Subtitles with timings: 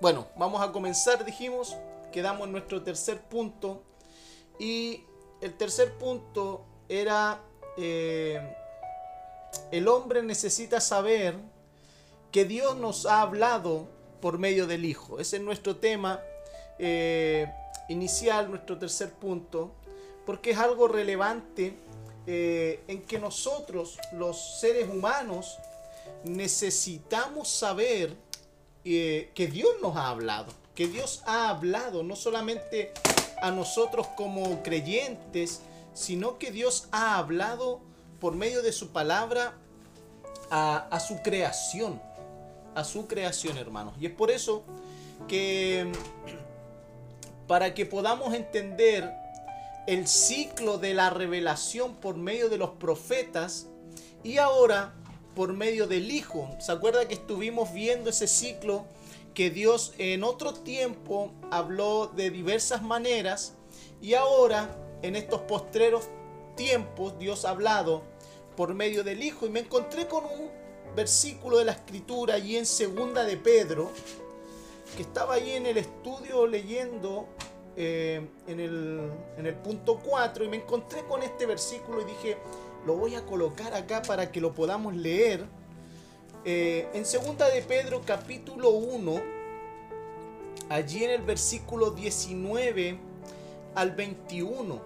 [0.00, 1.76] bueno, vamos a comenzar, dijimos,
[2.12, 3.82] quedamos en nuestro tercer punto.
[4.58, 5.04] Y
[5.40, 7.40] el tercer punto era,
[7.76, 8.54] eh,
[9.70, 11.36] el hombre necesita saber
[12.30, 13.88] que Dios nos ha hablado
[14.20, 15.18] por medio del Hijo.
[15.18, 16.20] Ese es nuestro tema
[16.78, 17.50] eh,
[17.88, 19.72] inicial, nuestro tercer punto,
[20.26, 21.74] porque es algo relevante
[22.26, 25.58] eh, en que nosotros, los seres humanos,
[26.24, 28.16] necesitamos saber
[28.88, 30.46] eh, que Dios nos ha hablado,
[30.76, 32.92] que Dios ha hablado no solamente
[33.42, 35.60] a nosotros como creyentes,
[35.92, 37.80] sino que Dios ha hablado
[38.20, 39.54] por medio de su palabra
[40.50, 42.00] a, a su creación,
[42.76, 43.94] a su creación, hermanos.
[44.00, 44.62] Y es por eso
[45.26, 45.90] que
[47.48, 49.12] para que podamos entender
[49.88, 53.66] el ciclo de la revelación por medio de los profetas
[54.22, 54.94] y ahora
[55.36, 56.48] por medio del Hijo.
[56.58, 58.86] ¿Se acuerda que estuvimos viendo ese ciclo
[59.34, 63.54] que Dios en otro tiempo habló de diversas maneras
[64.00, 66.08] y ahora en estos postreros
[66.56, 68.02] tiempos Dios ha hablado
[68.56, 70.50] por medio del Hijo y me encontré con un
[70.96, 73.90] versículo de la escritura allí en segunda de Pedro
[74.96, 77.26] que estaba ahí en el estudio leyendo
[77.76, 82.38] eh, en, el, en el punto 4 y me encontré con este versículo y dije,
[82.86, 85.44] lo voy a colocar acá para que lo podamos leer.
[86.44, 89.20] Eh, en segunda de Pedro capítulo 1,
[90.68, 92.96] allí en el versículo 19
[93.74, 94.80] al 21,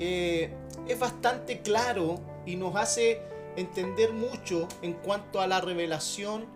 [0.00, 0.52] eh,
[0.88, 3.22] es bastante claro y nos hace
[3.54, 6.46] entender mucho en cuanto a la revelación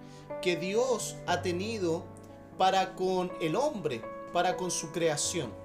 [0.41, 2.03] que Dios ha tenido
[2.59, 4.03] para con el hombre,
[4.33, 5.62] para con su creación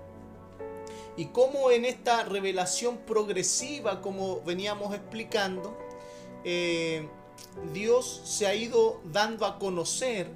[1.17, 5.75] y cómo en esta revelación progresiva, como veníamos explicando,
[6.43, 7.09] eh,
[7.73, 10.29] Dios se ha ido dando a conocer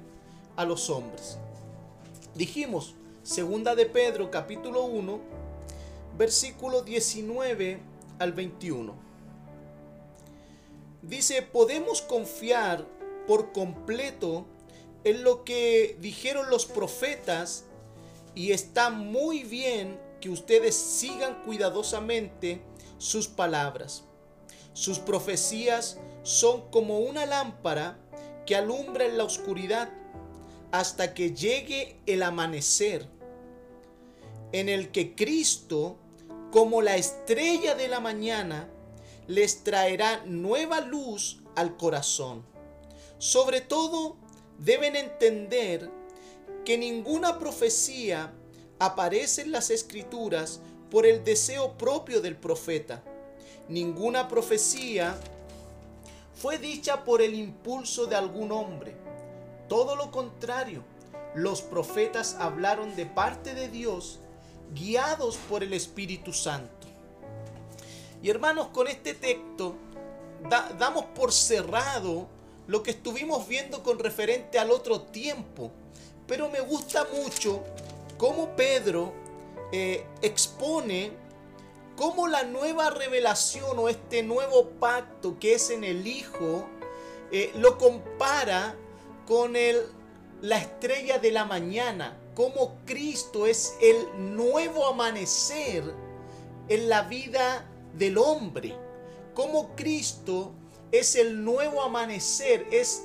[0.56, 1.38] a los hombres.
[2.34, 5.20] Dijimos, segunda de Pedro capítulo 1,
[6.18, 7.80] versículo 19
[8.18, 8.94] al 21.
[11.02, 12.86] Dice, podemos confiar
[13.28, 14.46] por completo
[15.04, 17.64] en lo que dijeron los profetas
[18.34, 22.62] y está muy bien que ustedes sigan cuidadosamente
[22.96, 24.04] sus palabras.
[24.72, 27.98] Sus profecías son como una lámpara
[28.46, 29.90] que alumbra en la oscuridad
[30.70, 33.08] hasta que llegue el amanecer,
[34.52, 35.98] en el que Cristo,
[36.52, 38.70] como la estrella de la mañana,
[39.26, 42.46] les traerá nueva luz al corazón.
[43.18, 44.16] Sobre todo,
[44.58, 45.90] deben entender
[46.64, 48.32] que ninguna profecía
[48.82, 50.58] aparece en las escrituras
[50.90, 53.00] por el deseo propio del profeta.
[53.68, 55.16] Ninguna profecía
[56.34, 58.96] fue dicha por el impulso de algún hombre.
[59.68, 60.82] Todo lo contrario,
[61.36, 64.18] los profetas hablaron de parte de Dios,
[64.74, 66.88] guiados por el Espíritu Santo.
[68.20, 69.76] Y hermanos, con este texto
[70.76, 72.26] damos por cerrado
[72.66, 75.70] lo que estuvimos viendo con referente al otro tiempo.
[76.26, 77.62] Pero me gusta mucho
[78.22, 79.12] cómo Pedro
[79.72, 81.10] eh, expone
[81.96, 86.64] cómo la nueva revelación o este nuevo pacto que es en el Hijo
[87.32, 88.76] eh, lo compara
[89.26, 89.88] con el,
[90.40, 95.82] la estrella de la mañana, cómo Cristo es el nuevo amanecer
[96.68, 98.72] en la vida del hombre,
[99.34, 100.52] cómo Cristo
[100.92, 103.02] es el nuevo amanecer, es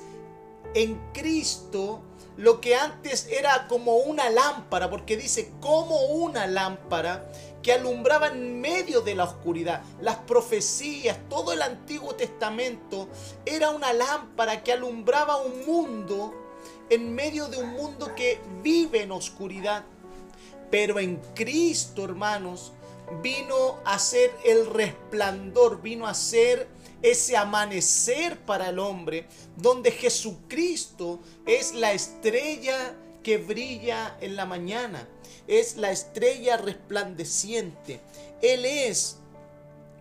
[0.74, 2.04] en Cristo
[2.38, 7.28] lo que antes era como una lámpara, porque dice como una lámpara
[7.62, 9.82] que alumbraba en medio de la oscuridad.
[10.00, 13.08] Las profecías, todo el Antiguo Testamento
[13.44, 16.32] era una lámpara que alumbraba un mundo
[16.88, 19.84] en medio de un mundo que vive en oscuridad.
[20.70, 22.72] Pero en Cristo, hermanos,
[23.20, 26.68] vino a ser el resplandor, vino a ser
[27.02, 29.26] ese amanecer para el hombre,
[29.56, 35.08] donde Jesucristo es la estrella que brilla en la mañana,
[35.46, 38.00] es la estrella resplandeciente.
[38.42, 39.18] Él es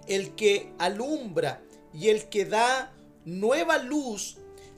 [0.07, 1.61] el que alumbra
[1.93, 2.93] y el que da
[3.25, 4.37] nueva luz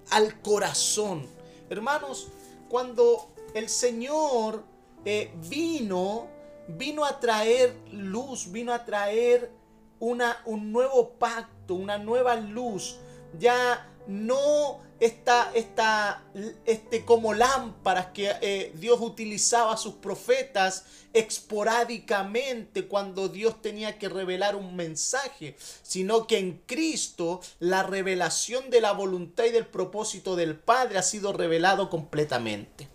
[0.10, 1.28] al corazón.
[1.70, 2.28] Hermanos,
[2.68, 4.64] cuando el Señor
[5.06, 6.28] eh, vino,
[6.68, 9.52] vino a traer luz, vino a traer
[10.00, 12.98] una, un nuevo pacto, una nueva luz.
[13.38, 16.24] Ya no está, está
[16.66, 24.10] este, como lámparas que eh, Dios utilizaba a sus profetas esporádicamente cuando Dios tenía que
[24.10, 30.36] revelar un mensaje, sino que en Cristo la revelación de la voluntad y del propósito
[30.36, 32.88] del Padre ha sido revelado completamente.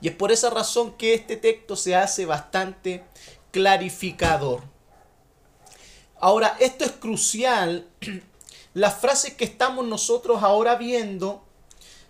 [0.00, 3.04] Y es por esa razón que este texto se hace bastante
[3.52, 4.71] clarificador.
[6.22, 7.88] Ahora, esto es crucial.
[8.74, 11.42] Las frases que estamos nosotros ahora viendo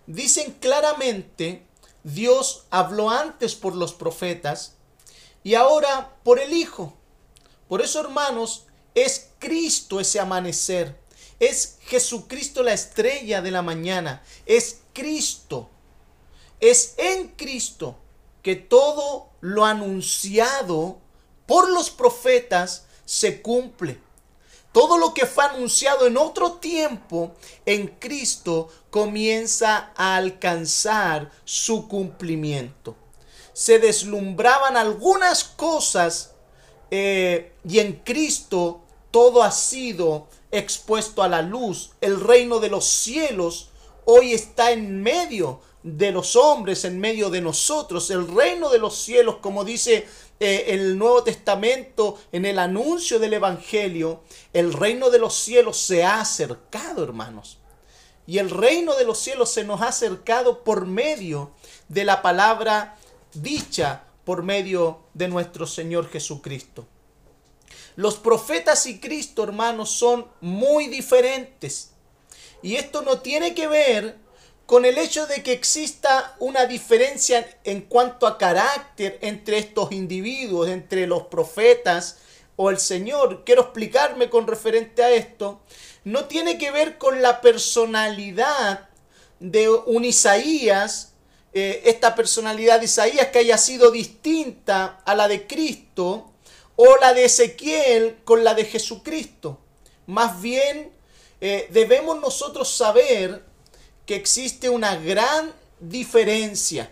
[0.07, 1.67] dicen claramente,
[2.05, 4.75] Dios habló antes por los profetas
[5.43, 6.93] y ahora por el Hijo.
[7.69, 11.01] Por eso, hermanos, es Cristo ese amanecer.
[11.41, 14.23] Es Jesucristo la estrella de la mañana.
[14.45, 15.71] Es Cristo.
[16.61, 17.97] Es en Cristo
[18.43, 20.99] que todo lo anunciado
[21.47, 24.01] por los profetas se cumple.
[24.73, 27.33] Todo lo que fue anunciado en otro tiempo
[27.67, 32.97] en Cristo comienza a alcanzar su cumplimiento.
[33.53, 36.33] Se deslumbraban algunas cosas
[36.91, 41.91] eh, y en Cristo todo ha sido expuesto a la luz.
[42.01, 43.71] El reino de los cielos
[44.07, 48.11] hoy está en medio de los hombres, en medio de nosotros.
[48.11, 50.07] El reino de los cielos, como dice
[50.45, 56.03] eh, el Nuevo Testamento, en el anuncio del Evangelio, el reino de los cielos se
[56.03, 57.59] ha acercado, hermanos.
[58.27, 61.53] Y el reino de los cielos se nos ha acercado por medio
[61.89, 62.97] de la palabra
[63.35, 66.89] dicha por medio de nuestro Señor Jesucristo.
[67.95, 71.93] Los profetas y Cristo, hermanos, son muy diferentes.
[72.63, 74.19] Y esto no tiene que ver
[74.73, 80.67] con el hecho de que exista una diferencia en cuanto a carácter entre estos individuos,
[80.67, 82.21] entre los profetas
[82.57, 83.43] o el Señor.
[83.45, 85.61] Quiero explicarme con referente a esto.
[86.05, 88.89] No tiene que ver con la personalidad
[89.41, 91.13] de un Isaías,
[91.53, 96.33] eh, esta personalidad de Isaías que haya sido distinta a la de Cristo,
[96.77, 99.61] o la de Ezequiel con la de Jesucristo.
[100.07, 100.91] Más bien,
[101.43, 103.52] eh, debemos nosotros saber
[104.07, 106.91] que existe una gran diferencia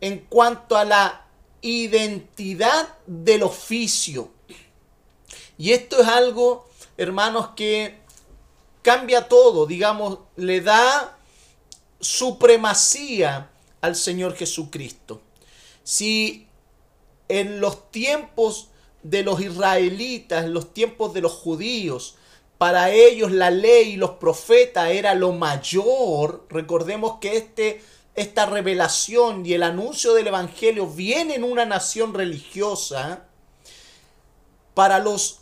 [0.00, 1.26] en cuanto a la
[1.60, 4.30] identidad del oficio.
[5.56, 7.98] Y esto es algo, hermanos, que
[8.82, 11.18] cambia todo, digamos, le da
[12.00, 13.50] supremacía
[13.80, 15.20] al Señor Jesucristo.
[15.82, 16.46] Si
[17.28, 18.68] en los tiempos
[19.02, 22.16] de los israelitas, en los tiempos de los judíos,
[22.58, 26.46] para ellos la ley y los profetas era lo mayor.
[26.50, 27.80] Recordemos que este,
[28.16, 33.24] esta revelación y el anuncio del Evangelio viene en una nación religiosa.
[34.74, 35.40] Para los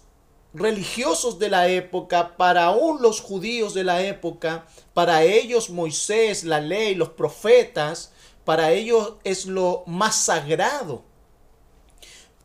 [0.52, 6.60] religiosos de la época, para aún los judíos de la época, para ellos Moisés, la
[6.60, 8.12] ley, los profetas,
[8.44, 11.02] para ellos es lo más sagrado.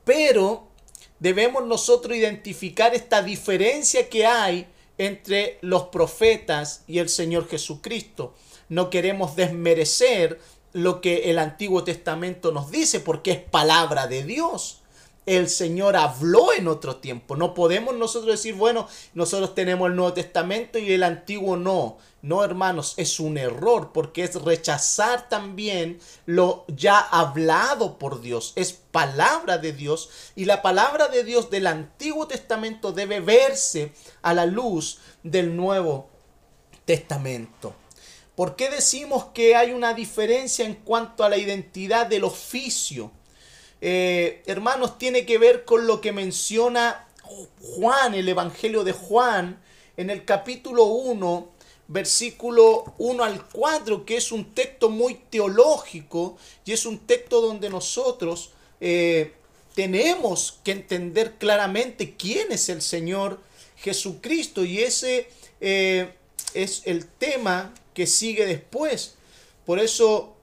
[0.04, 0.71] Pero
[1.22, 8.34] debemos nosotros identificar esta diferencia que hay entre los profetas y el Señor Jesucristo.
[8.68, 10.40] No queremos desmerecer
[10.74, 14.82] lo que el Antiguo Testamento nos dice porque es palabra de Dios
[15.26, 17.36] el Señor habló en otro tiempo.
[17.36, 21.98] No podemos nosotros decir, bueno, nosotros tenemos el Nuevo Testamento y el Antiguo no.
[22.22, 28.54] No, hermanos, es un error porque es rechazar también lo ya hablado por Dios.
[28.56, 34.36] Es palabra de Dios y la palabra de Dios del Antiguo Testamento debe verse a
[34.36, 36.10] la luz del Nuevo
[36.86, 37.74] Testamento.
[38.36, 43.12] ¿Por qué decimos que hay una diferencia en cuanto a la identidad del oficio?
[43.82, 47.08] Eh, hermanos, tiene que ver con lo que menciona
[47.62, 49.60] Juan, el Evangelio de Juan,
[49.98, 51.50] en el capítulo 1,
[51.92, 57.70] versículo 1 al 4, que es un texto muy teológico y es un texto donde
[57.70, 59.34] nosotros eh,
[59.76, 63.40] tenemos que entender claramente quién es el Señor
[63.76, 65.28] Jesucristo y ese
[65.60, 66.14] eh,
[66.54, 69.16] es el tema que sigue después.
[69.66, 70.34] Por eso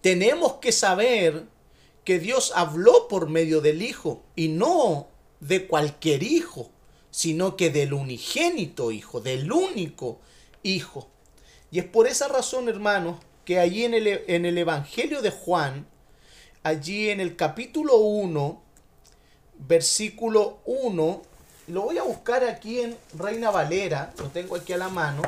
[0.00, 1.44] tenemos que saber
[2.04, 5.06] que Dios habló por medio del Hijo y no
[5.38, 6.68] de cualquier hijo,
[7.12, 10.33] sino que del unigénito Hijo, del único Hijo.
[10.64, 15.86] Y es por esa razón, hermanos, que allí en el, en el Evangelio de Juan,
[16.62, 18.62] allí en el capítulo 1,
[19.58, 21.22] versículo 1,
[21.66, 25.22] lo voy a buscar aquí en Reina Valera, lo tengo aquí a la mano,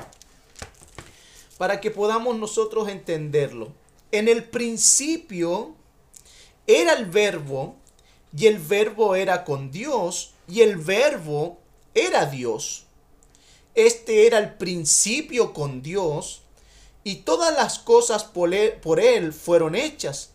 [1.58, 3.72] para que podamos nosotros entenderlo.
[4.12, 5.74] En el principio
[6.66, 7.76] era el verbo
[8.34, 11.58] y el verbo era con Dios y el verbo
[11.94, 12.85] era Dios.
[13.76, 16.42] Este era el principio con Dios
[17.04, 20.30] y todas las cosas por él, fueron hechas.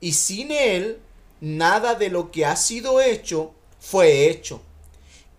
[0.00, 1.00] Y sin él,
[1.40, 4.62] nada de lo que ha sido hecho fue hecho.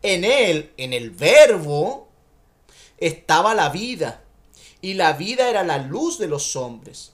[0.04, 2.08] En él, en el verbo,
[2.98, 4.22] estaba la vida,
[4.82, 7.14] y la vida era la luz de los hombres.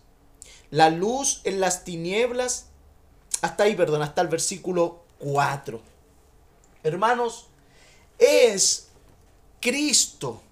[0.72, 2.68] la luz en las tinieblas,
[3.42, 5.80] hasta ahí, perdón, hasta el versículo 4.
[6.84, 7.48] Hermanos,
[8.18, 8.85] es
[9.66, 10.44] Cristo,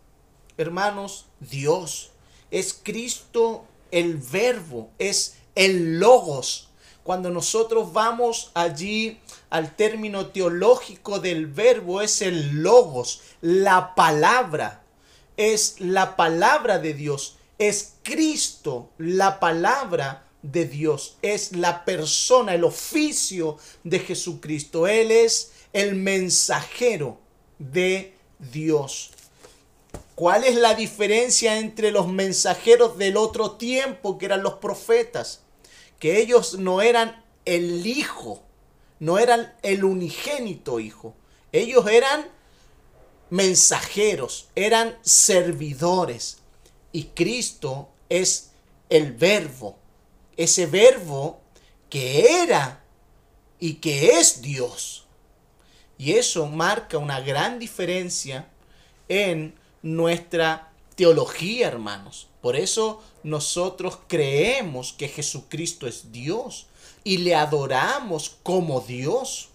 [0.57, 2.09] hermanos, Dios.
[2.49, 6.69] Es Cristo el verbo, es el logos.
[7.03, 9.19] Cuando nosotros vamos allí
[9.51, 14.81] al término teológico del verbo, es el logos, la palabra.
[15.37, 17.35] Es la palabra de Dios.
[17.59, 21.17] Es Cristo, la palabra de Dios.
[21.21, 24.87] Es la persona, el oficio de Jesucristo.
[24.87, 27.19] Él es el mensajero
[27.59, 28.12] de
[28.51, 29.11] Dios.
[30.15, 35.41] ¿Cuál es la diferencia entre los mensajeros del otro tiempo, que eran los profetas?
[35.99, 38.43] Que ellos no eran el hijo,
[38.99, 41.15] no eran el unigénito hijo.
[41.51, 42.27] Ellos eran
[43.29, 46.37] mensajeros, eran servidores.
[46.91, 48.51] Y Cristo es
[48.89, 49.77] el verbo,
[50.37, 51.41] ese verbo
[51.89, 52.83] que era
[53.59, 55.07] y que es Dios.
[55.97, 58.47] Y eso marca una gran diferencia
[59.07, 62.27] en nuestra teología, hermanos.
[62.41, 66.67] Por eso nosotros creemos que Jesucristo es Dios
[67.03, 69.49] y le adoramos como Dios.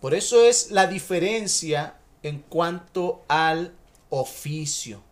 [0.00, 3.74] Por eso es la diferencia en cuanto al
[4.10, 5.02] oficio.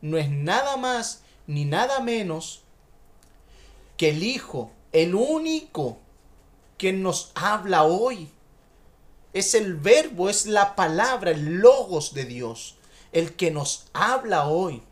[0.00, 2.62] No es nada más ni nada menos
[3.96, 5.98] que el Hijo, el único
[6.78, 8.30] que nos habla hoy.
[9.32, 12.76] Es el verbo, es la palabra, el logos de Dios,
[13.12, 14.82] el que nos habla hoy.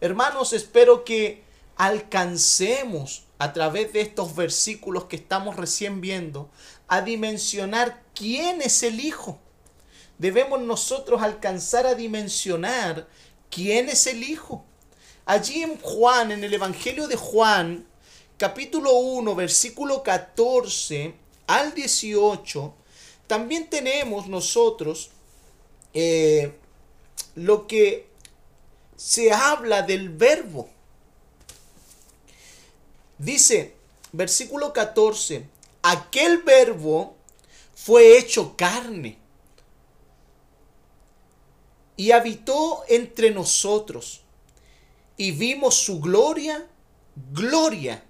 [0.00, 1.42] Hermanos, espero que
[1.76, 6.50] alcancemos a través de estos versículos que estamos recién viendo
[6.86, 9.40] a dimensionar quién es el Hijo.
[10.18, 13.08] Debemos nosotros alcanzar a dimensionar
[13.50, 14.64] quién es el Hijo.
[15.24, 17.87] Allí en Juan, en el Evangelio de Juan,
[18.38, 21.12] capítulo 1, versículo 14
[21.48, 22.72] al 18,
[23.26, 25.10] también tenemos nosotros
[25.92, 26.52] eh,
[27.34, 28.08] lo que
[28.96, 30.68] se habla del verbo.
[33.18, 33.74] Dice,
[34.12, 35.44] versículo 14,
[35.82, 37.16] aquel verbo
[37.74, 39.18] fue hecho carne
[41.96, 44.20] y habitó entre nosotros
[45.16, 46.64] y vimos su gloria,
[47.32, 48.04] gloria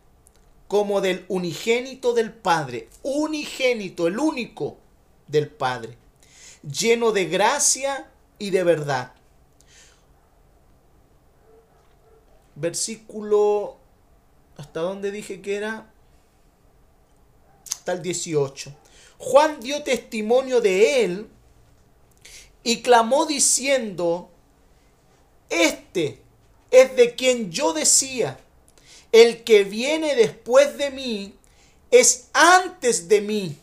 [0.68, 4.76] como del unigénito del Padre, unigénito, el único
[5.26, 5.96] del Padre,
[6.62, 9.14] lleno de gracia y de verdad.
[12.54, 13.78] Versículo,
[14.58, 15.90] ¿hasta dónde dije que era?
[17.72, 18.74] Hasta el 18.
[19.18, 21.28] Juan dio testimonio de él
[22.62, 24.28] y clamó diciendo,
[25.48, 26.20] este
[26.70, 28.38] es de quien yo decía,
[29.12, 31.34] el que viene después de mí
[31.90, 33.58] es antes de mí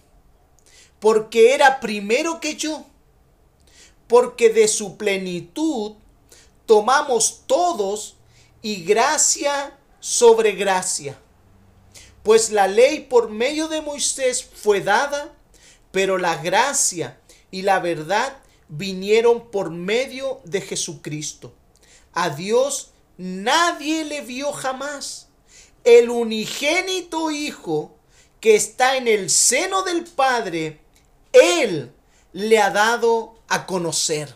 [1.05, 2.83] porque era primero que yo,
[4.07, 5.93] porque de su plenitud
[6.65, 8.15] tomamos todos
[8.63, 11.15] y gracia sobre gracia.
[12.23, 15.31] Pues la ley por medio de Moisés fue dada,
[15.91, 17.19] pero la gracia
[17.51, 21.53] y la verdad vinieron por medio de Jesucristo.
[22.13, 25.24] A Dios nadie le vio jamás.
[25.85, 27.95] El unigénito Hijo
[28.41, 30.81] que está en el seno del Padre,
[31.31, 31.91] él
[32.33, 34.35] le ha dado a conocer.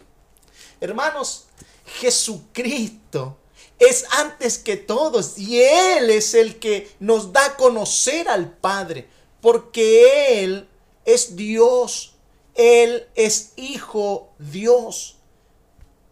[0.82, 1.46] Hermanos,
[1.86, 3.38] Jesucristo
[3.80, 9.08] es antes que todos y Él es el que nos da a conocer al Padre,
[9.42, 10.68] porque Él
[11.06, 12.16] es Dios,
[12.56, 15.18] Él es Hijo Dios,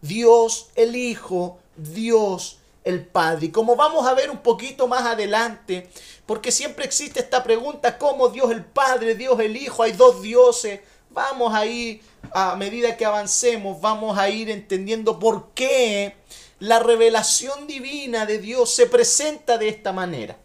[0.00, 2.57] Dios el Hijo, Dios
[2.88, 3.46] el Padre.
[3.46, 5.90] Y como vamos a ver un poquito más adelante,
[6.24, 9.82] porque siempre existe esta pregunta, ¿cómo Dios el Padre, Dios el Hijo?
[9.82, 10.80] Hay dos dioses.
[11.10, 12.00] Vamos a ir,
[12.32, 16.16] a medida que avancemos, vamos a ir entendiendo por qué
[16.60, 20.38] la revelación divina de Dios se presenta de esta manera.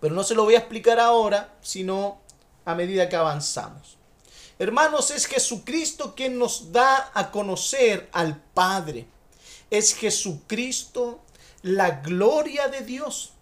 [0.00, 2.18] Pero no se lo voy a explicar ahora, sino
[2.64, 3.98] a medida que avanzamos.
[4.58, 9.06] Hermanos, es Jesucristo quien nos da a conocer al Padre.
[9.70, 11.20] Es Jesucristo
[11.66, 13.32] la gloria de Dios.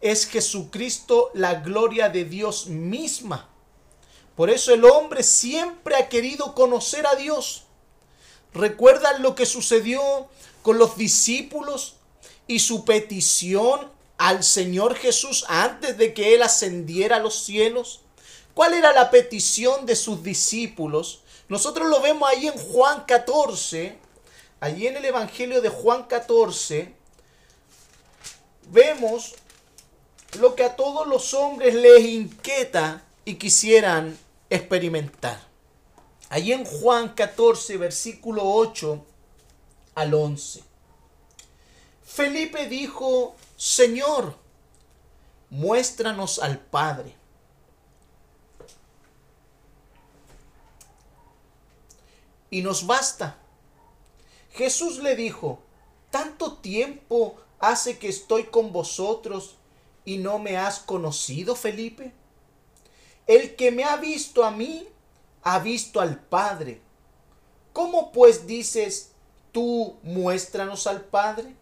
[0.00, 3.48] Es Jesucristo la gloria de Dios misma.
[4.36, 7.64] Por eso el hombre siempre ha querido conocer a Dios.
[8.54, 10.28] ¿Recuerdan lo que sucedió
[10.62, 11.96] con los discípulos
[12.46, 18.00] y su petición al Señor Jesús antes de que Él ascendiera a los cielos?
[18.54, 21.20] ¿Cuál era la petición de sus discípulos?
[21.48, 23.98] Nosotros lo vemos ahí en Juan 14,
[24.60, 26.97] allí en el Evangelio de Juan 14,
[28.70, 29.34] vemos
[30.38, 34.18] lo que a todos los hombres les inquieta y quisieran
[34.50, 35.40] experimentar.
[36.28, 39.04] Allí en Juan 14, versículo 8
[39.94, 40.62] al 11.
[42.04, 44.36] Felipe dijo, Señor,
[45.50, 47.14] muéstranos al Padre.
[52.50, 53.38] Y nos basta.
[54.52, 55.60] Jesús le dijo,
[56.10, 59.56] ¿tanto tiempo hace que estoy con vosotros
[60.04, 62.12] y no me has conocido, Felipe?
[63.26, 64.88] El que me ha visto a mí,
[65.42, 66.80] ha visto al Padre.
[67.72, 69.12] ¿Cómo pues dices
[69.52, 71.54] tú, muéstranos al Padre?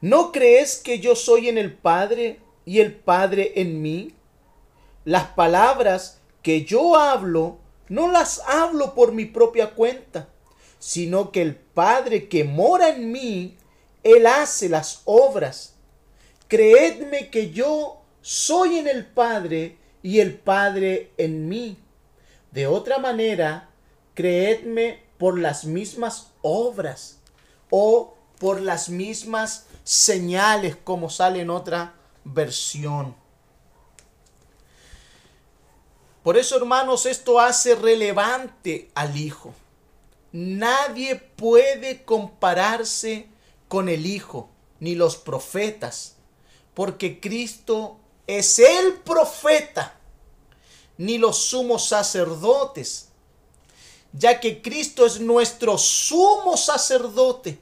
[0.00, 4.14] ¿No crees que yo soy en el Padre y el Padre en mí?
[5.04, 10.28] Las palabras que yo hablo no las hablo por mi propia cuenta,
[10.78, 13.56] sino que el Padre que mora en mí,
[14.02, 15.74] Él hace las obras.
[16.48, 21.78] Creedme que yo soy en el Padre y el Padre en mí.
[22.52, 23.70] De otra manera,
[24.14, 27.18] creedme por las mismas obras
[27.70, 33.14] o por las mismas señales como sale en otra versión.
[36.26, 39.54] Por eso, hermanos, esto hace relevante al Hijo.
[40.32, 43.28] Nadie puede compararse
[43.68, 46.16] con el Hijo, ni los profetas,
[46.74, 50.00] porque Cristo es el profeta,
[50.98, 53.10] ni los sumos sacerdotes,
[54.12, 57.60] ya que Cristo es nuestro sumo sacerdote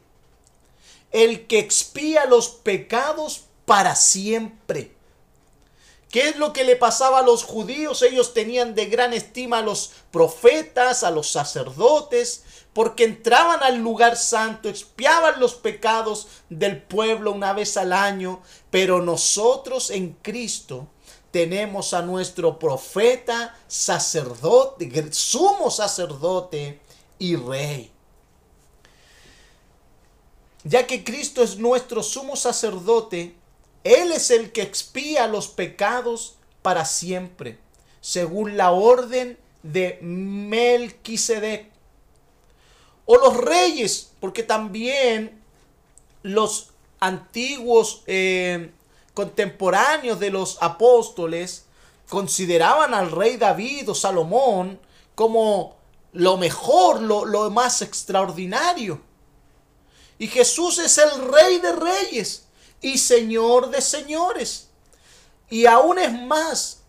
[1.10, 4.93] el que expía los pecados para siempre.
[6.14, 8.00] ¿Qué es lo que le pasaba a los judíos?
[8.02, 14.16] Ellos tenían de gran estima a los profetas, a los sacerdotes, porque entraban al lugar
[14.16, 20.86] santo, expiaban los pecados del pueblo una vez al año, pero nosotros en Cristo
[21.32, 26.80] tenemos a nuestro profeta, sacerdote, sumo sacerdote
[27.18, 27.90] y rey
[30.62, 33.34] ya que Cristo es nuestro sumo sacerdote,
[33.84, 37.58] Él es el que expía los pecados para siempre,
[38.00, 41.70] según la orden de Melquisedec.
[43.04, 45.42] O los reyes, porque también
[46.22, 48.70] los antiguos eh,
[49.12, 51.66] contemporáneos de los apóstoles
[52.08, 54.80] consideraban al rey David o Salomón
[55.14, 55.76] como
[56.14, 59.02] lo mejor, lo, lo más extraordinario.
[60.18, 62.44] Y Jesús es el rey de reyes
[62.84, 64.68] y señor de señores.
[65.48, 66.82] Y aún es más,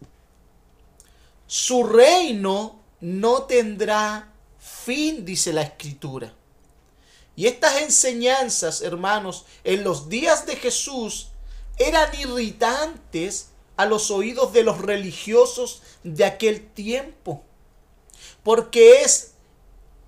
[1.48, 6.34] su reino no tendrá fin, dice la escritura.
[7.38, 11.30] Y estas enseñanzas, hermanos, en los días de Jesús
[11.78, 17.42] eran irritantes a los oídos de los religiosos de aquel tiempo.
[18.44, 19.35] Porque es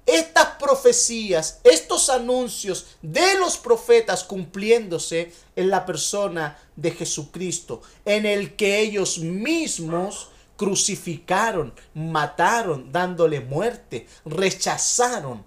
[0.08, 8.56] estas profecías, estos anuncios de los profetas cumpliéndose en la persona de Jesucristo, en el
[8.56, 15.46] que ellos mismos crucificaron, mataron, dándole muerte, rechazaron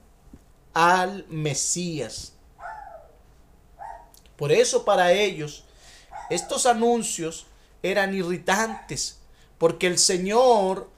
[0.74, 2.34] al Mesías.
[4.36, 5.64] Por eso para ellos
[6.30, 7.46] estos anuncios
[7.82, 9.18] eran irritantes,
[9.58, 10.88] porque el Señor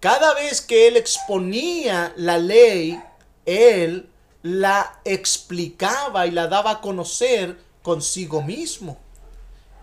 [0.00, 3.00] cada vez que él exponía la ley,
[3.44, 4.08] él
[4.42, 8.98] la explicaba y la daba a conocer consigo mismo.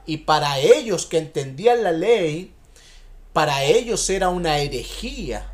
[0.05, 2.53] Y para ellos que entendían la ley,
[3.33, 5.53] para ellos era una herejía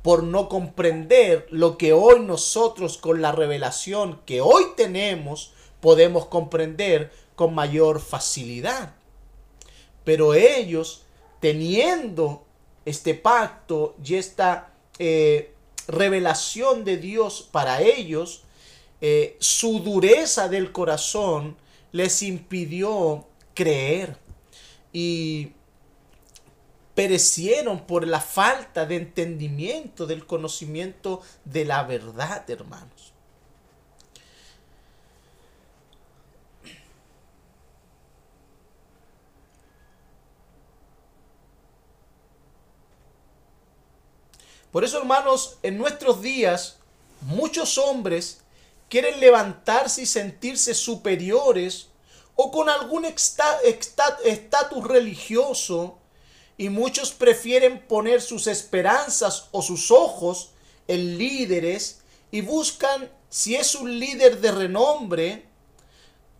[0.00, 7.12] por no comprender lo que hoy nosotros con la revelación que hoy tenemos podemos comprender
[7.36, 8.94] con mayor facilidad.
[10.04, 11.02] Pero ellos,
[11.40, 12.44] teniendo
[12.84, 15.52] este pacto y esta eh,
[15.88, 18.42] revelación de Dios para ellos,
[19.00, 21.56] eh, su dureza del corazón
[21.92, 24.16] les impidió creer
[24.92, 25.52] y
[26.94, 33.11] perecieron por la falta de entendimiento, del conocimiento de la verdad, hermanos.
[44.72, 46.78] Por eso, hermanos, en nuestros días,
[47.20, 48.40] muchos hombres
[48.88, 51.88] quieren levantarse y sentirse superiores
[52.34, 55.98] o con algún estatus religioso
[56.56, 60.50] y muchos prefieren poner sus esperanzas o sus ojos
[60.88, 65.46] en líderes y buscan si es un líder de renombre.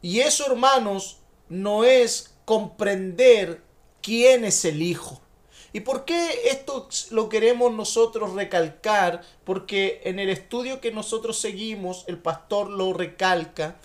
[0.00, 1.18] Y eso, hermanos,
[1.48, 3.62] no es comprender
[4.02, 5.21] quién es el Hijo.
[5.72, 9.22] ¿Y por qué esto lo queremos nosotros recalcar?
[9.44, 13.76] Porque en el estudio que nosotros seguimos, el pastor lo recalca.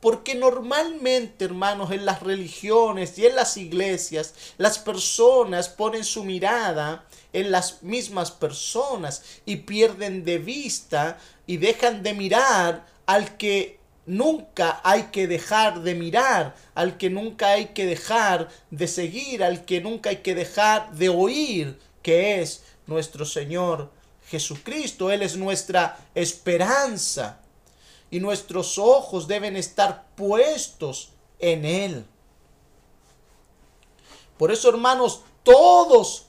[0.00, 7.06] Porque normalmente, hermanos, en las religiones y en las iglesias, las personas ponen su mirada
[7.32, 13.75] en las mismas personas y pierden de vista y dejan de mirar al que
[14.06, 19.64] nunca hay que dejar de mirar, al que nunca hay que dejar de seguir, al
[19.64, 23.90] que nunca hay que dejar de oír, que es nuestro Señor
[24.28, 25.10] Jesucristo.
[25.10, 27.40] Él es nuestra esperanza
[28.10, 32.06] y nuestros ojos deben estar puestos en Él.
[34.38, 36.26] Por eso, hermanos, todos,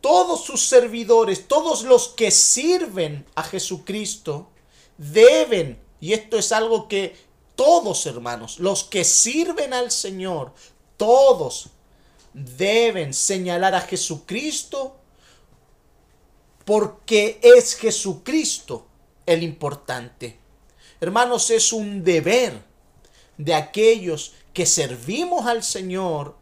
[0.00, 4.48] todos sus servidores, todos los que sirven a Jesucristo,
[4.96, 7.16] deben y esto es algo que
[7.56, 10.52] todos, hermanos, los que sirven al Señor,
[10.96, 11.70] todos
[12.32, 14.96] deben señalar a Jesucristo
[16.64, 18.86] porque es Jesucristo
[19.26, 20.38] el importante.
[21.00, 22.62] Hermanos, es un deber
[23.36, 26.36] de aquellos que servimos al Señor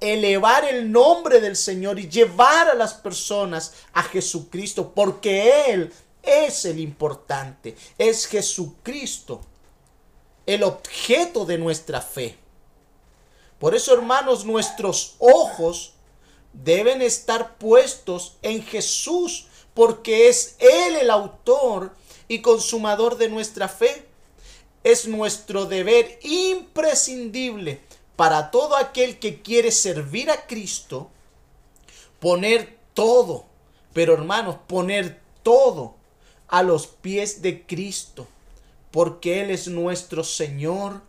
[0.00, 6.64] elevar el nombre del Señor y llevar a las personas a Jesucristo porque Él es
[6.64, 9.40] el importante, es Jesucristo,
[10.46, 12.36] el objeto de nuestra fe.
[13.58, 15.94] Por eso, hermanos, nuestros ojos
[16.52, 21.94] deben estar puestos en Jesús, porque es Él el autor
[22.28, 24.06] y consumador de nuestra fe.
[24.84, 27.80] Es nuestro deber imprescindible
[28.16, 31.10] para todo aquel que quiere servir a Cristo,
[32.18, 33.46] poner todo,
[33.92, 36.01] pero hermanos, poner todo
[36.52, 38.28] a los pies de Cristo,
[38.90, 41.00] porque Él es nuestro Señor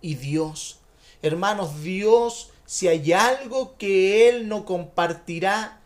[0.00, 0.78] y Dios.
[1.20, 5.80] Hermanos, Dios, si hay algo que Él no compartirá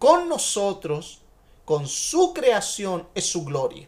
[0.00, 1.20] con nosotros,
[1.64, 3.86] con su creación, es su gloria.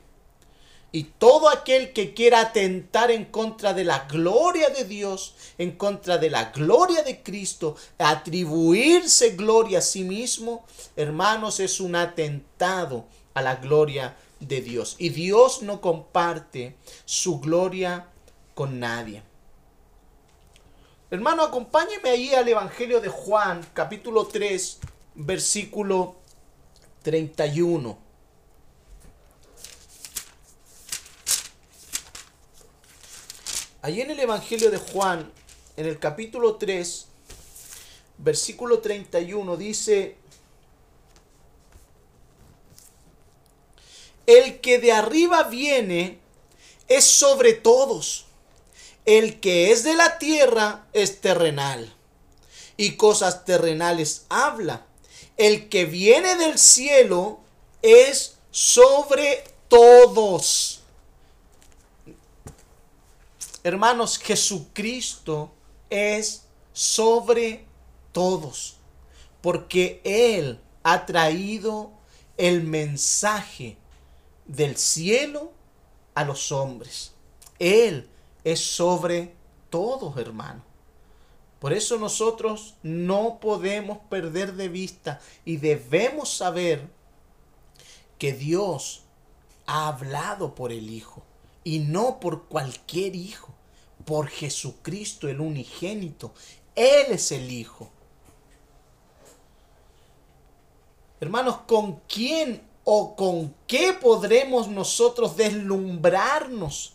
[0.92, 6.18] Y todo aquel que quiera atentar en contra de la gloria de Dios, en contra
[6.18, 13.42] de la gloria de Cristo, atribuirse gloria a sí mismo, hermanos, es un atentado a
[13.42, 14.16] la gloria
[14.48, 14.96] de Dios.
[14.98, 18.08] Y Dios no comparte su gloria
[18.54, 19.22] con nadie.
[21.10, 24.78] Hermano, acompáñeme ahí al Evangelio de Juan, capítulo 3,
[25.14, 26.16] versículo
[27.02, 27.98] 31.
[33.82, 35.30] Allí en el Evangelio de Juan,
[35.76, 37.08] en el capítulo 3,
[38.18, 40.16] versículo 31, dice,
[44.26, 46.18] El que de arriba viene
[46.88, 48.26] es sobre todos.
[49.04, 51.92] El que es de la tierra es terrenal.
[52.76, 54.86] Y cosas terrenales habla.
[55.36, 57.40] El que viene del cielo
[57.82, 60.82] es sobre todos.
[63.64, 65.52] Hermanos, Jesucristo
[65.90, 67.64] es sobre
[68.12, 68.76] todos.
[69.40, 71.90] Porque Él ha traído
[72.36, 73.76] el mensaje
[74.46, 75.52] del cielo
[76.14, 77.12] a los hombres.
[77.58, 78.08] Él
[78.44, 79.34] es sobre
[79.70, 80.62] todos, hermano.
[81.58, 86.88] Por eso nosotros no podemos perder de vista y debemos saber
[88.18, 89.02] que Dios
[89.66, 91.22] ha hablado por el Hijo
[91.64, 93.54] y no por cualquier hijo,
[94.04, 96.34] por Jesucristo el unigénito.
[96.74, 97.90] Él es el Hijo.
[101.20, 106.94] Hermanos, ¿con quién ¿O con qué podremos nosotros deslumbrarnos?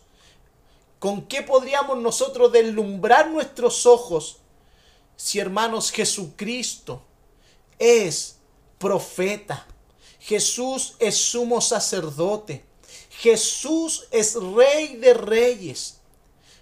[0.98, 4.38] ¿Con qué podríamos nosotros deslumbrar nuestros ojos
[5.16, 7.00] si hermanos Jesucristo
[7.78, 8.36] es
[8.78, 9.66] profeta?
[10.18, 12.64] Jesús es sumo sacerdote.
[13.10, 15.98] Jesús es rey de reyes.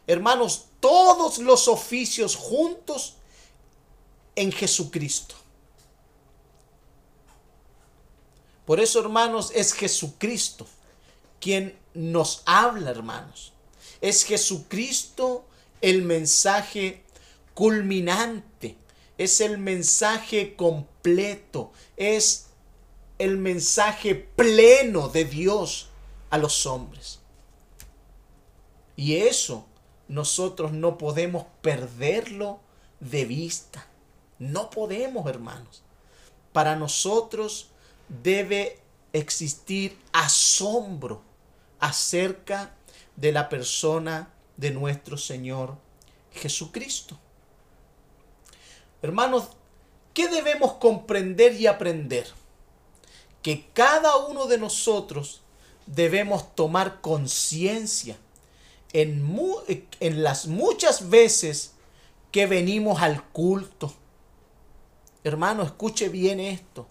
[0.07, 3.15] Hermanos, todos los oficios juntos
[4.37, 5.35] en Jesucristo.
[8.67, 10.67] Por eso, hermanos, es Jesucristo
[11.41, 13.53] quien nos habla, hermanos.
[14.01, 15.45] Es Jesucristo
[15.81, 17.05] el mensaje
[17.55, 18.77] culminante.
[19.17, 21.73] Es el mensaje completo.
[21.97, 22.49] Es
[23.19, 25.89] el mensaje pleno de Dios
[26.31, 27.21] a los hombres.
[28.97, 29.67] Y eso
[30.09, 32.61] nosotros no podemos perderlo
[33.01, 33.87] de vista.
[34.39, 35.83] No podemos, hermanos.
[36.53, 37.71] Para nosotros
[38.09, 38.79] debe
[39.12, 41.23] existir asombro
[41.79, 42.75] acerca
[43.16, 45.77] de la persona de nuestro Señor
[46.33, 47.19] Jesucristo.
[49.03, 49.49] Hermanos,
[50.14, 52.27] ¿qué debemos comprender y aprender?
[53.42, 55.42] Que cada uno de nosotros
[55.87, 58.16] debemos tomar conciencia
[58.92, 59.25] en,
[60.01, 61.75] en, las muchas veces
[62.33, 63.92] que venimos al culto.
[65.23, 66.87] Hermano, escuche bien esto.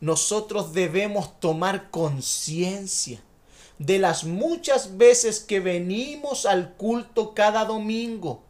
[0.00, 3.20] Nosotros debemos tomar conciencia
[3.78, 8.42] de las muchas veces que venimos al culto cada domingo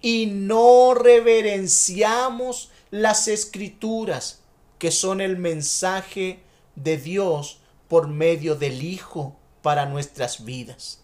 [0.00, 4.40] y no reverenciamos las escrituras,
[4.78, 6.40] que son el mensaje
[6.74, 7.58] de Dios
[7.88, 11.00] por medio del Hijo para nuestras vidas.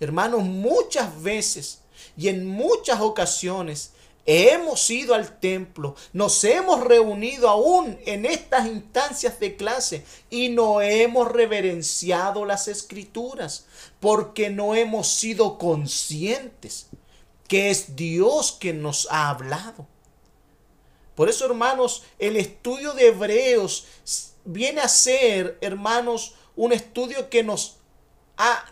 [0.00, 1.80] Hermanos, muchas veces
[2.16, 3.93] y en muchas ocasiones
[4.26, 10.80] hemos ido al templo, nos hemos reunido aún en estas instancias de clase y no
[10.80, 13.66] hemos reverenciado las escrituras
[14.00, 16.86] porque no hemos sido conscientes
[17.48, 19.86] que es Dios quien nos ha hablado.
[21.14, 23.86] Por eso, hermanos, el estudio de Hebreos
[24.44, 27.76] viene a ser, hermanos, un estudio que nos,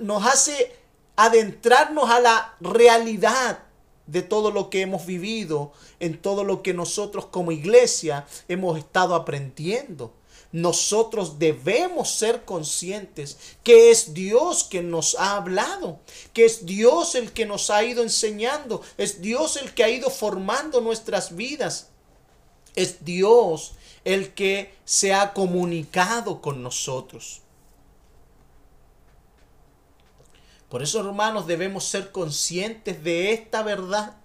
[0.01, 0.75] nos hace
[1.17, 3.65] adentrarnos a la realidad
[4.13, 9.15] de todo lo que hemos vivido, en todo lo que nosotros como iglesia hemos estado
[9.15, 10.13] aprendiendo.
[10.53, 15.99] Nosotros debemos ser conscientes que es Dios quien nos ha hablado,
[16.35, 20.11] que es Dios el que nos ha ido enseñando, es Dios el que ha ido
[20.11, 21.89] formando nuestras vidas,
[22.75, 23.73] es Dios
[24.05, 27.42] el que se ha comunicado con nosotros.
[30.73, 34.17] Por eso, hermanos, debemos ser conscientes de esta verdad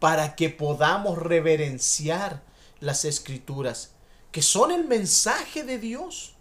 [0.00, 2.42] para que podamos reverenciar
[2.80, 3.92] las escrituras,
[4.32, 6.34] que son el mensaje de Dios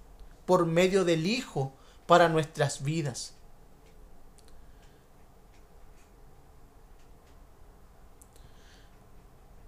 [0.48, 1.72] por medio del Hijo
[2.08, 3.36] para nuestras vidas.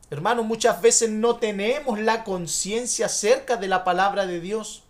[0.10, 4.82] Hermanos, muchas veces no tenemos la conciencia acerca de la palabra de Dios.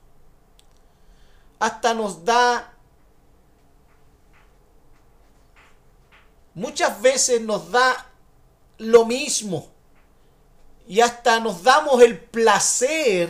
[1.60, 2.79] Hasta nos da
[6.60, 8.12] muchas veces nos da
[8.78, 9.72] lo mismo
[10.88, 13.30] y hasta nos damos el placer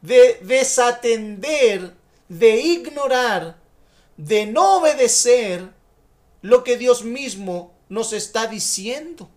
[0.00, 1.94] de desatender,
[2.28, 3.58] de ignorar,
[4.16, 5.70] de no obedecer
[6.40, 9.28] lo que Dios mismo nos está diciendo.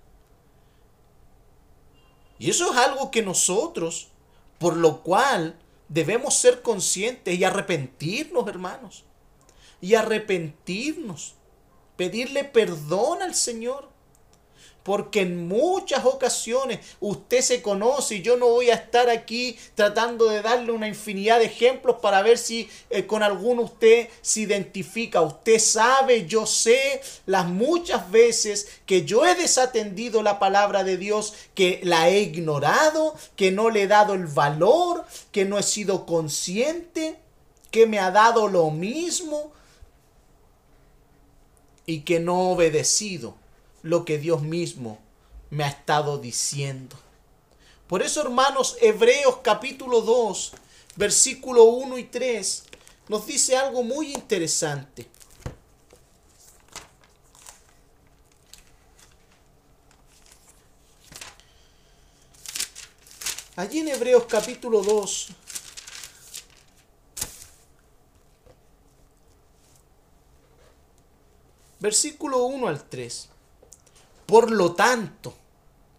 [2.40, 4.10] Y eso es algo que nosotros,
[4.60, 9.04] por lo cual debemos ser conscientes y arrepentirnos, hermanos.
[9.82, 11.36] Y arrepentirnos
[11.96, 13.96] pedirle perdón al Señor.
[14.84, 20.26] Porque en muchas ocasiones usted se conoce y yo no voy a estar aquí tratando
[20.26, 25.22] de darle una infinidad de ejemplos para ver si eh, con alguno usted se identifica.
[25.22, 31.34] Usted sabe, yo sé las muchas veces que yo he desatendido la palabra de Dios,
[31.56, 36.06] que la he ignorado, que no le he dado el valor, que no he sido
[36.06, 37.18] consciente,
[37.72, 39.55] que me ha dado lo mismo
[41.86, 43.36] y que no he obedecido
[43.84, 45.00] lo que Dios mismo
[45.50, 46.96] me ha estado diciendo.
[47.88, 50.54] Por eso, hermanos, Hebreos capítulo 2,
[50.96, 52.64] versículo 1 y 3,
[53.10, 55.08] nos dice algo muy interesante.
[63.56, 65.28] Allí en Hebreos capítulo 2,
[71.86, 73.30] versículo 1 al 3.
[74.26, 75.36] Por lo tanto,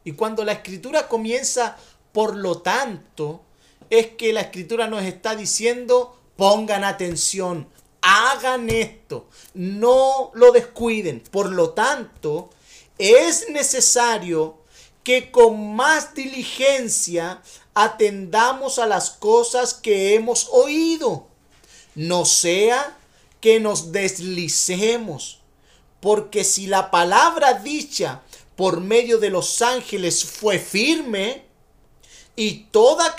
[0.02, 1.76] y cuando la escritura comienza
[2.12, 3.42] por lo tanto,
[3.88, 7.68] es que la escritura nos está diciendo, pongan atención,
[8.00, 11.22] hagan esto, no lo descuiden.
[11.30, 12.50] Por lo tanto,
[12.98, 14.58] es necesario
[15.04, 17.42] que con más diligencia
[17.74, 21.28] atendamos a las cosas que hemos oído,
[21.94, 22.96] no sea
[23.40, 25.45] que nos deslicemos
[26.00, 28.22] porque si la palabra dicha
[28.54, 31.46] por medio de los ángeles fue firme,
[32.36, 33.16] y toda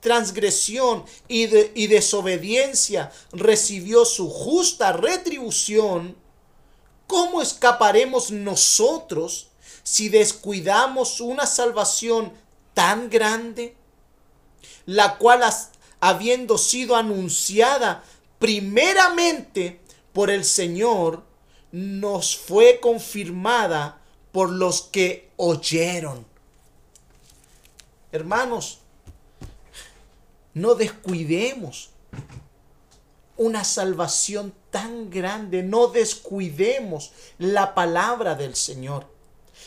[0.00, 1.46] transgresión y,
[1.86, 6.16] desobediencia recibió su justa retribución,
[7.06, 9.48] ¿cómo escaparemos nosotros
[9.84, 12.32] si descuidamos una salvación
[12.74, 13.74] tan grande,
[14.84, 15.42] la cual
[16.00, 18.04] habiendo sido anunciada
[18.38, 19.80] primeramente
[20.12, 21.24] por el Señor,
[21.72, 24.00] nos fue confirmada
[24.32, 26.26] por los que oyeron.
[28.12, 28.80] Hermanos,
[30.54, 31.90] No descuidemos
[33.36, 35.62] una salvación tan grande.
[35.62, 39.06] No descuidemos la palabra del Señor.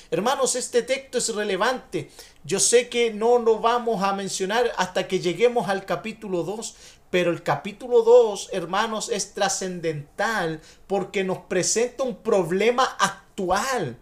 [0.10, 2.12] Hermanos, este texto es relevante.
[2.44, 6.76] Yo sé que no lo vamos a mencionar hasta que lleguemos al capítulo 2,
[7.12, 13.97] pero el capítulo 2, hermanos, es trascendental porque nos presenta un problema actual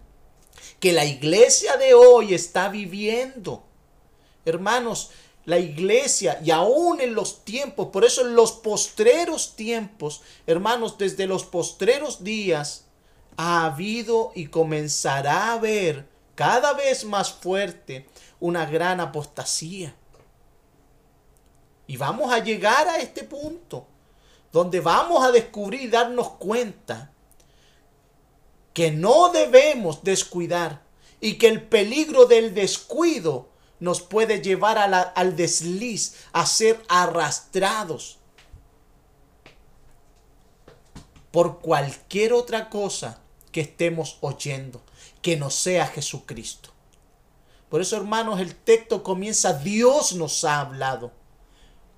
[0.80, 3.64] que la iglesia de hoy está viviendo.
[4.46, 5.10] Hermanos,
[5.46, 11.26] la iglesia y aún en los tiempos, por eso en los postreros tiempos, hermanos, desde
[11.26, 12.86] los postreros días,
[13.38, 18.08] ha habido y comenzará a haber cada vez más fuerte
[18.40, 19.96] una gran apostasía.
[21.90, 23.88] Y vamos a llegar a este punto,
[24.52, 27.12] donde vamos a descubrir y darnos cuenta
[28.76, 30.84] que no debemos descuidar
[31.20, 33.50] y que el peligro del descuido
[33.80, 38.20] nos puede llevar al desliz, a ser arrastrados
[41.32, 43.20] por cualquier otra cosa
[43.52, 44.80] que estemos oyendo,
[45.24, 46.70] que no sea Jesucristo.
[47.68, 51.18] Por eso, hermanos, el texto comienza, Dios nos ha hablado.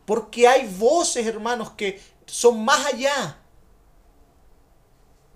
[0.05, 3.37] Porque hay voces, hermanos, que son más allá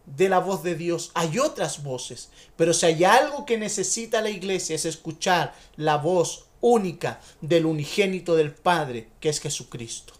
[0.06, 1.12] de la voz de Dios.
[1.14, 2.30] Hay otras voces.
[2.56, 8.36] Pero si hay algo que necesita la iglesia es escuchar la voz única del unigénito
[8.36, 10.14] del Padre, que es Jesucristo.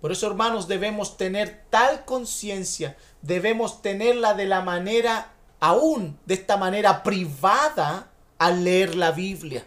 [0.00, 6.58] Por eso, hermanos, debemos tener tal conciencia, debemos tenerla de la manera, aún de esta
[6.58, 9.64] manera privada, al leer la Biblia.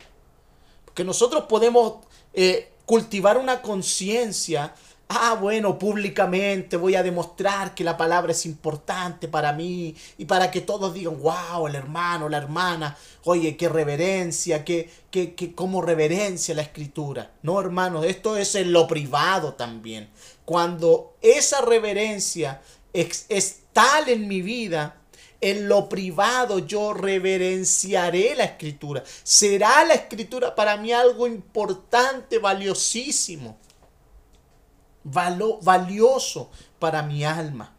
[0.97, 1.97] Porque nosotros podemos
[2.33, 4.73] eh, cultivar una conciencia
[5.09, 10.49] ah, bueno, públicamente voy a demostrar que la palabra es importante para mí y para
[10.49, 15.83] que todos digan, wow, el hermano, la hermana, oye, qué reverencia, qué, qué, qué cómo
[15.83, 17.31] reverencia la escritura.
[17.43, 20.09] No, hermanos, esto es en lo privado también.
[20.45, 24.96] Cuando esa reverencia es, es tal en mi vida,
[25.39, 29.03] en lo privado yo reverenciaré la escritura.
[29.23, 33.57] Será la escritura para mí algo importante, valiosísimo
[35.07, 37.73] valioso para mi alma,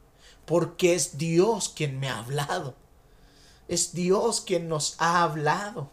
[0.45, 2.75] porque es Dios quien me ha hablado.
[3.69, 5.91] Es Dios quien nos ha hablado.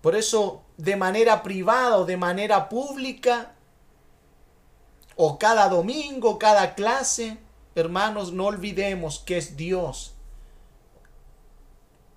[0.00, 3.53] Por eso, de manera privada o de manera pública,
[5.16, 7.38] o cada domingo, cada clase,
[7.74, 10.14] hermanos, no olvidemos que es Dios.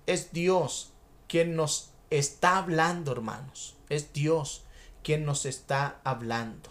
[0.06, 0.92] Es Dios
[1.28, 3.76] quien nos está hablando, hermanos.
[3.88, 4.62] Es Dios
[5.02, 6.70] quien nos está hablando.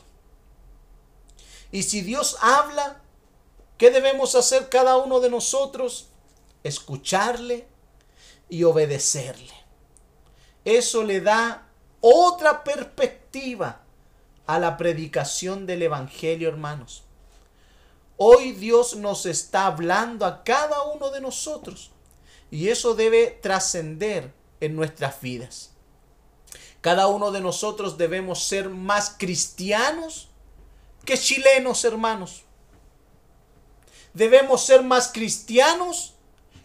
[1.72, 3.02] Y si Dios habla,
[3.78, 6.10] ¿qué debemos hacer cada uno de nosotros?
[6.64, 7.68] Escucharle
[8.50, 9.54] y obedecerle.
[10.66, 11.68] Eso le da
[12.02, 13.87] otra perspectiva
[14.48, 17.04] a la predicación del Evangelio, hermanos.
[18.16, 21.92] Hoy Dios nos está hablando a cada uno de nosotros
[22.50, 25.72] y eso debe trascender en nuestras vidas.
[26.82, 30.30] Cada uno de nosotros debemos ser más cristianos
[31.06, 32.44] que chilenos, hermanos.
[34.14, 36.16] Debemos ser más cristianos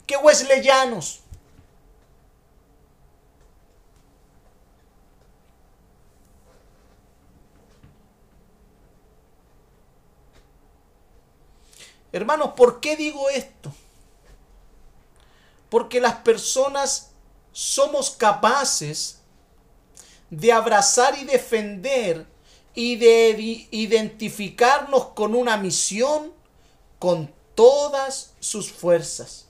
[0.06, 1.21] que wesleyanos.
[12.12, 13.72] Hermanos, ¿por qué digo esto?
[15.70, 17.10] Porque las personas
[17.52, 19.20] somos capaces
[20.30, 22.26] de abrazar y defender
[22.74, 26.32] y de identificarnos con una misión
[26.98, 29.46] con todas sus fuerzas,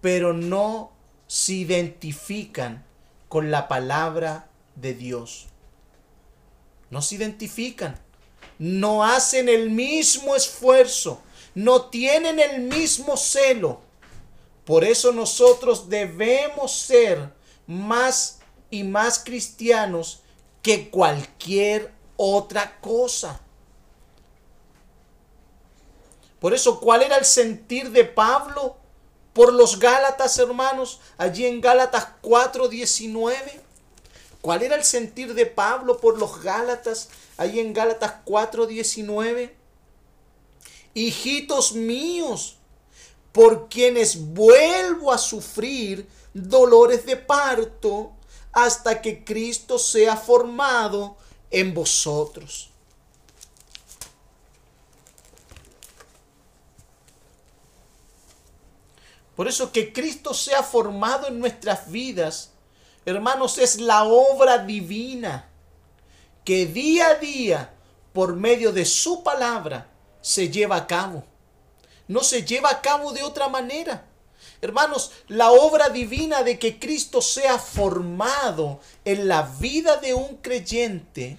[0.00, 0.92] pero no
[1.26, 2.84] se identifican
[3.28, 5.46] con la palabra de Dios.
[6.90, 7.98] No se identifican,
[8.58, 11.20] no hacen el mismo esfuerzo,
[11.54, 13.80] no tienen el mismo celo
[14.64, 17.32] por eso nosotros debemos ser
[17.66, 18.38] más
[18.70, 20.20] y más cristianos
[20.62, 23.40] que cualquier otra cosa.
[26.40, 28.76] Por eso, ¿cuál era el sentir de Pablo
[29.32, 31.00] por los Gálatas, hermanos?
[31.18, 33.60] Allí en Gálatas 4:19.
[34.40, 37.08] ¿Cuál era el sentir de Pablo por los Gálatas?
[37.36, 39.54] Allí en Gálatas 4:19.
[40.94, 42.58] Hijitos míos,
[43.32, 48.12] por quienes vuelvo a sufrir dolores de parto
[48.52, 51.16] hasta que Cristo sea formado
[51.50, 52.70] en vosotros.
[59.34, 62.52] Por eso que Cristo sea formado en nuestras vidas,
[63.04, 65.48] hermanos, es la obra divina
[66.44, 67.74] que día a día,
[68.12, 69.90] por medio de su palabra,
[70.24, 71.22] se lleva a cabo.
[72.08, 74.06] No se lleva a cabo de otra manera.
[74.62, 81.36] Hermanos, la obra divina de que Cristo sea formado en la vida de un creyente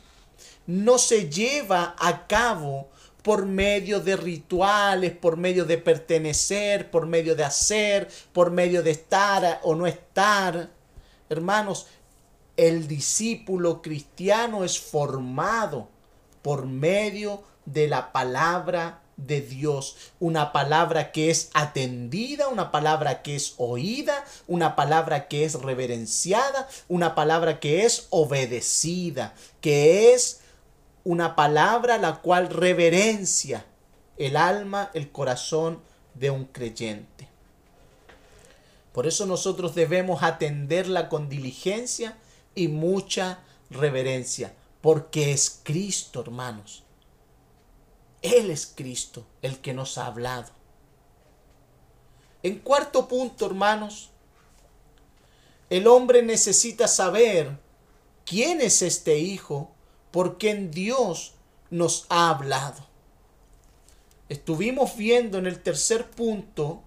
[0.68, 2.90] no se lleva a cabo
[3.24, 8.92] por medio de rituales, por medio de pertenecer, por medio de hacer, por medio de
[8.92, 10.70] estar o no estar.
[11.28, 11.88] Hermanos,
[12.56, 15.90] el discípulo cristiano es formado
[16.44, 23.36] por medio de la palabra de Dios, una palabra que es atendida, una palabra que
[23.36, 30.42] es oída, una palabra que es reverenciada, una palabra que es obedecida, que es
[31.04, 33.66] una palabra la cual reverencia
[34.18, 35.82] el alma, el corazón
[36.14, 37.28] de un creyente.
[38.92, 42.18] Por eso nosotros debemos atenderla con diligencia
[42.54, 43.40] y mucha
[43.70, 46.85] reverencia, porque es Cristo, hermanos.
[48.26, 50.52] Él es Cristo el que nos ha hablado.
[52.42, 54.10] En cuarto punto, hermanos,
[55.70, 57.60] el hombre necesita saber
[58.26, 59.72] quién es este Hijo
[60.10, 61.34] por quien Dios
[61.70, 62.86] nos ha hablado.
[64.28, 66.82] Estuvimos viendo en el tercer punto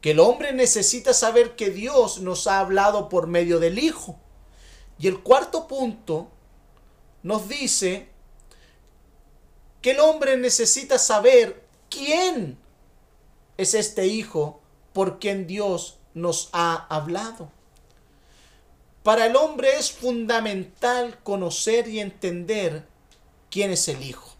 [0.00, 4.18] que el hombre necesita saber que Dios nos ha hablado por medio del Hijo.
[4.98, 6.30] Y el cuarto punto
[7.22, 8.09] nos dice
[9.80, 12.58] que el hombre necesita saber quién
[13.56, 14.60] es este Hijo
[14.92, 17.50] por quien Dios nos ha hablado.
[19.02, 22.86] Para el hombre es fundamental conocer y entender
[23.50, 24.30] quién es el Hijo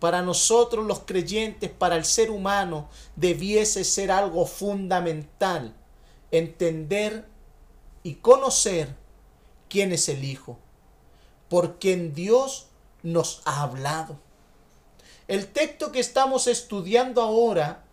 [0.00, 5.76] para nosotros los creyentes, para el ser humano, debiese ser algo fundamental
[6.32, 7.26] entender
[8.02, 8.96] y conocer
[9.68, 10.58] quién es el Hijo,
[11.48, 12.68] por quien Dios
[13.02, 14.18] nos ha hablado.
[15.30, 17.84] El texto que estamos estudiando ahora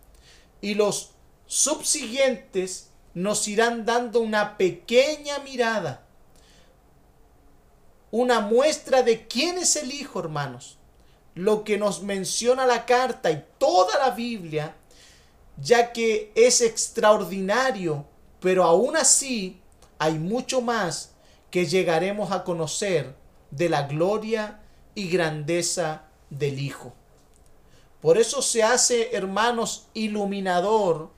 [0.60, 1.12] y los
[1.46, 6.04] subsiguientes nos irán dando una pequeña mirada,
[8.10, 10.78] una muestra de quién es el Hijo, hermanos
[11.38, 14.74] lo que nos menciona la carta y toda la Biblia,
[15.56, 18.04] ya que es extraordinario,
[18.40, 19.60] pero aún así
[20.00, 21.12] hay mucho más
[21.52, 23.14] que llegaremos a conocer
[23.52, 24.58] de la gloria
[24.96, 26.97] y grandeza del Hijo.
[28.00, 31.10] Por eso se hace, hermanos, iluminador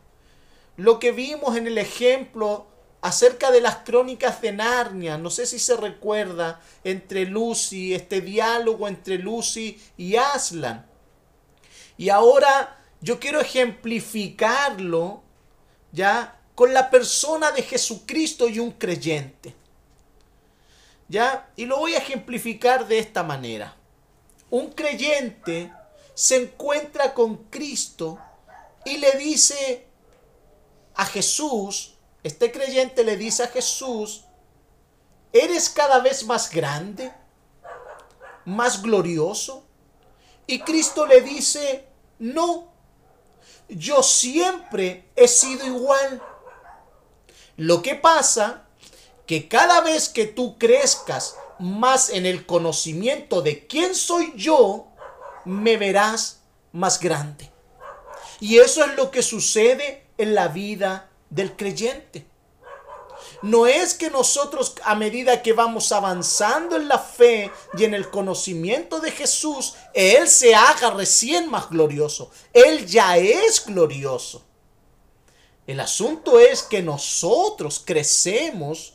[0.77, 2.67] lo que vimos en el ejemplo
[3.03, 5.19] acerca de las crónicas de Narnia.
[5.19, 10.87] No sé si se recuerda entre Lucy, este diálogo entre Lucy y Aslan.
[11.99, 15.23] Y ahora yo quiero ejemplificarlo
[15.93, 19.55] ya con la persona de Jesucristo y un creyente.
[21.09, 21.51] ¿Ya?
[21.57, 23.77] Y lo voy a ejemplificar de esta manera.
[24.49, 25.73] Un creyente
[26.21, 28.19] se encuentra con Cristo
[28.85, 29.87] y le dice
[30.95, 34.25] a Jesús, este creyente le dice a Jesús,
[35.33, 37.11] ¿eres cada vez más grande?
[38.45, 39.65] ¿Más glorioso?
[40.47, 41.87] Y Cristo le dice,
[42.19, 42.71] no,
[43.71, 46.23] yo siempre he sido igual.
[47.57, 48.69] Lo que pasa
[49.27, 54.90] que cada vez que tú crezcas más en el conocimiento de quién soy yo,
[55.45, 56.41] me verás
[56.73, 57.51] más grande.
[58.41, 62.27] Y eso es lo que sucede en la vida del creyente.
[63.43, 68.11] No es que nosotros a medida que vamos avanzando en la fe y en el
[68.11, 72.31] conocimiento de Jesús, Él se haga recién más glorioso.
[72.53, 74.45] Él ya es glorioso.
[75.67, 78.95] El asunto es que nosotros crecemos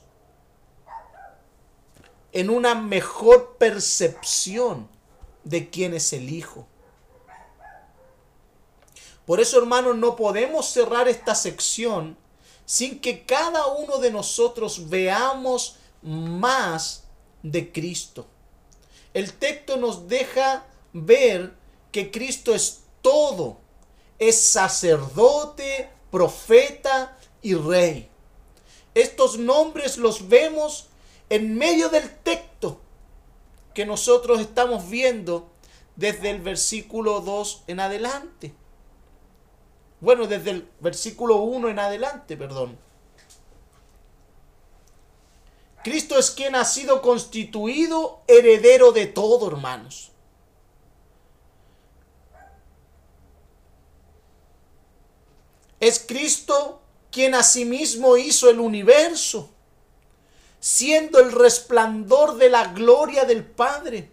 [2.31, 4.89] en una mejor percepción
[5.45, 6.67] de quién es el Hijo.
[9.25, 12.17] Por eso, hermanos, no podemos cerrar esta sección
[12.65, 17.03] sin que cada uno de nosotros veamos más
[17.41, 18.27] de Cristo.
[19.13, 21.53] El texto nos deja ver
[21.91, 23.57] que Cristo es todo,
[24.19, 28.09] es sacerdote, profeta y rey.
[28.93, 30.87] Estos nombres los vemos
[31.29, 32.81] en medio del texto
[33.75, 35.51] que nosotros estamos viendo
[35.97, 38.55] desde el versículo 2 en adelante.
[39.99, 42.79] Bueno, desde el versículo 1 en adelante, perdón.
[45.83, 50.11] Cristo es quien ha sido constituido heredero de todo, hermanos.
[55.81, 59.49] Es Cristo quien asimismo hizo el universo,
[60.59, 64.11] siendo el resplandor de la gloria del Padre.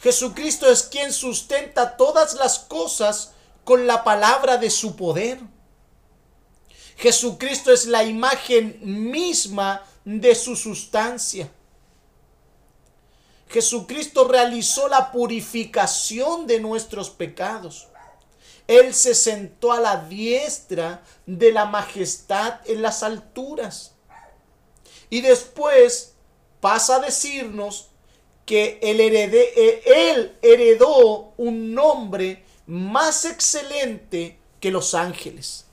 [0.00, 3.32] Jesucristo es quien sustenta todas las cosas
[3.64, 5.38] con la palabra de su poder.
[6.96, 11.50] Jesucristo es la imagen misma de su sustancia.
[13.48, 17.88] Jesucristo realizó la purificación de nuestros pecados.
[18.66, 23.91] Él se sentó a la diestra de la majestad en las alturas.
[25.12, 26.14] Y después
[26.62, 27.90] pasa a decirnos
[28.46, 35.66] que él, eh, él heredó un nombre más excelente que los ángeles.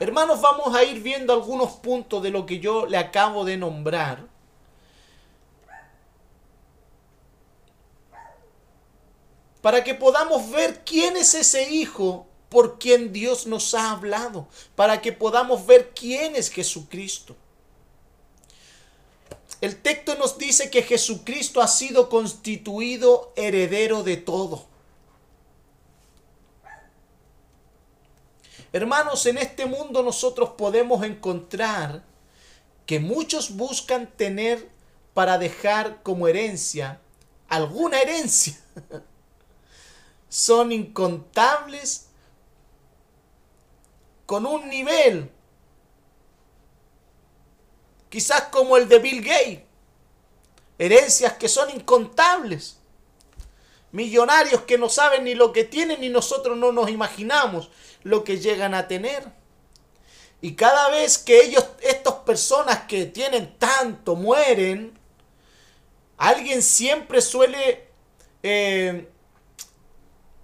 [0.00, 4.26] Hermanos, vamos a ir viendo algunos puntos de lo que yo le acabo de nombrar.
[9.62, 14.46] Para que podamos ver quién es ese hijo por quien Dios nos ha hablado.
[14.76, 17.34] Para que podamos ver quién es Jesucristo.
[19.62, 24.66] El texto nos dice que Jesucristo ha sido constituido heredero de todo.
[28.72, 32.04] Hermanos, en este mundo nosotros podemos encontrar
[32.86, 34.68] que muchos buscan tener
[35.12, 37.00] para dejar como herencia
[37.48, 38.58] alguna herencia.
[40.28, 42.06] Son incontables
[44.30, 45.28] con un nivel,
[48.08, 49.62] quizás como el de Bill Gates,
[50.78, 52.78] herencias que son incontables
[53.90, 57.72] millonarios que no saben ni lo que tienen y nosotros no nos imaginamos
[58.04, 59.24] lo que llegan a tener.
[60.40, 64.96] Y cada vez que ellos, estas personas que tienen tanto, mueren,
[66.18, 67.88] alguien siempre suele
[68.44, 69.08] eh,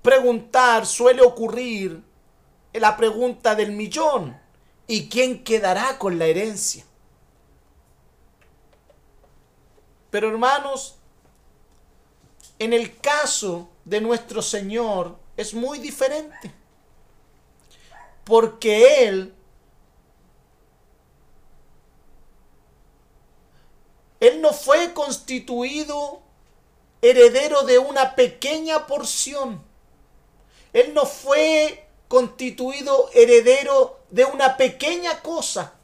[0.02, 2.02] preguntar, suele ocurrir
[2.80, 4.38] la pregunta del millón.
[4.86, 6.84] ¿Y quién quedará con la herencia?
[10.10, 10.96] Pero hermanos,
[12.58, 16.52] en el caso de nuestro Señor es muy diferente.
[18.24, 19.34] Porque Él,
[24.20, 26.22] Él no fue constituido
[27.02, 29.62] heredero de una pequeña porción.
[30.72, 35.76] Él no fue constituido heredero de una pequeña cosa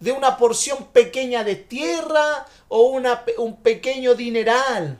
[0.00, 3.00] de una porción pequeña de tierra o
[3.38, 4.98] un pequeño dineral.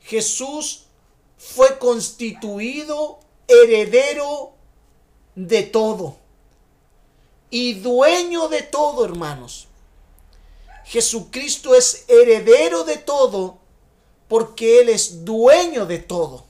[0.00, 0.84] Jesús
[1.36, 4.52] fue constituido heredero
[5.34, 6.16] de todo
[7.50, 9.68] y dueño de todo, hermanos.
[10.84, 13.58] Jesucristo es heredero de todo
[14.32, 16.46] porque Él es dueño de todo.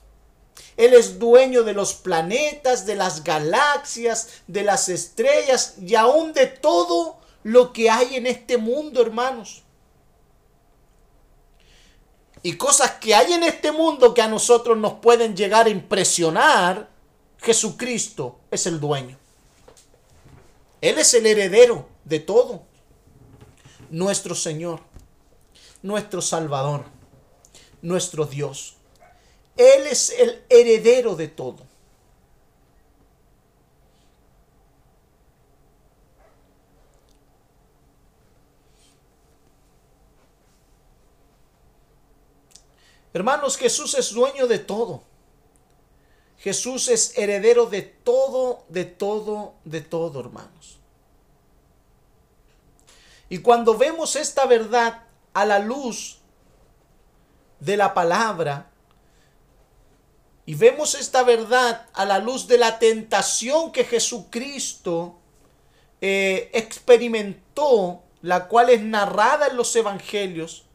[0.77, 6.47] Él es dueño de los planetas, de las galaxias, de las estrellas y aún de
[6.47, 9.63] todo lo que hay en este mundo, hermanos.
[12.41, 16.89] Y cosas que hay en este mundo que a nosotros nos pueden llegar a impresionar,
[17.39, 19.17] Jesucristo es el dueño.
[20.79, 22.63] Él es el heredero de todo.
[23.89, 24.79] Nuestro Señor,
[25.81, 26.92] nuestro Salvador,
[27.83, 28.77] nuestro Dios.
[29.55, 31.71] Él es el heredero de todo.
[43.13, 45.03] Hermanos, Jesús es dueño de todo.
[46.39, 50.79] Jesús es heredero de todo, de todo, de todo, hermanos.
[53.29, 55.03] Y cuando vemos esta verdad
[55.33, 56.22] a la luz
[57.63, 58.69] de la palabra,
[60.45, 65.19] y vemos esta verdad a la luz de la tentación que Jesucristo
[66.01, 70.65] eh, experimentó, la cual es narrada en los evangelios.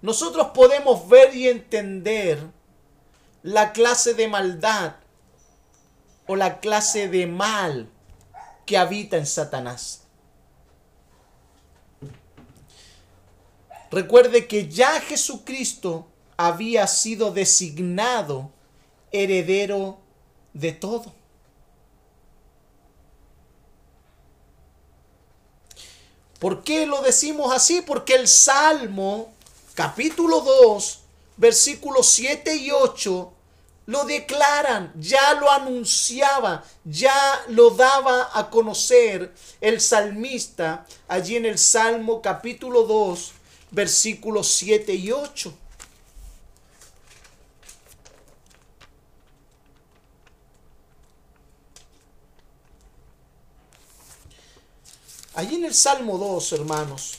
[0.00, 2.38] Nosotros podemos ver y entender
[3.42, 4.96] la clase de maldad
[6.26, 7.90] o la clase de mal
[8.64, 10.05] que habita en Satanás.
[13.90, 16.06] Recuerde que ya Jesucristo
[16.36, 18.50] había sido designado
[19.12, 19.98] heredero
[20.52, 21.14] de todo.
[26.38, 27.80] ¿Por qué lo decimos así?
[27.80, 29.32] Porque el Salmo
[29.74, 31.00] capítulo 2,
[31.36, 33.32] versículos 7 y 8
[33.86, 37.14] lo declaran, ya lo anunciaba, ya
[37.48, 43.32] lo daba a conocer el salmista allí en el Salmo capítulo 2,
[43.70, 45.54] versículos 7 y 8.
[55.34, 57.18] Allí en el Salmo 2, hermanos,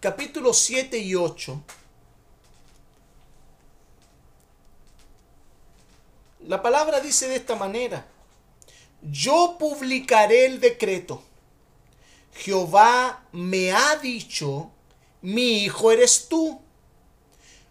[0.00, 1.62] capítulos 7 y 8,
[6.46, 8.06] la palabra dice de esta manera,
[9.02, 11.22] yo publicaré el decreto.
[12.40, 14.70] Jehová me ha dicho,
[15.20, 16.58] mi hijo eres tú.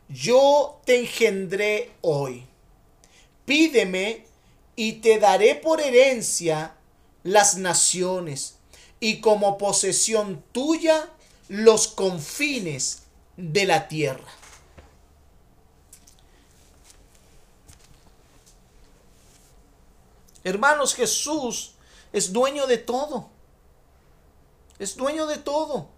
[0.08, 2.46] Yo te engendré hoy.
[3.46, 4.28] Pídeme
[4.76, 6.76] y te daré por herencia
[7.24, 8.60] las naciones
[9.00, 11.10] y como posesión tuya
[11.48, 13.04] los confines
[13.38, 14.32] de la tierra.
[20.44, 21.74] Hermanos, Jesús
[22.14, 23.39] es dueño de todo.
[24.80, 25.90] Es dueño de todo.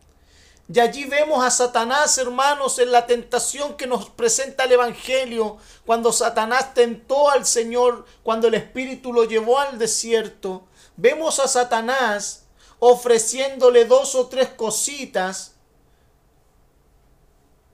[0.73, 6.11] Y allí vemos a Satanás, hermanos, en la tentación que nos presenta el Evangelio, cuando
[6.11, 10.63] Satanás tentó al Señor, cuando el Espíritu lo llevó al desierto.
[10.95, 12.45] Vemos a Satanás
[12.79, 15.53] ofreciéndole dos o tres cositas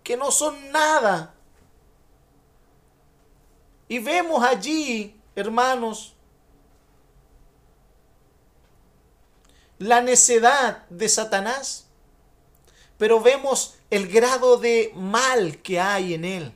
[0.04, 1.34] que no son nada.
[3.88, 6.17] Y vemos allí, hermanos,
[9.80, 11.86] la necedad de Satanás,
[12.98, 16.54] pero vemos el grado de mal que hay en él.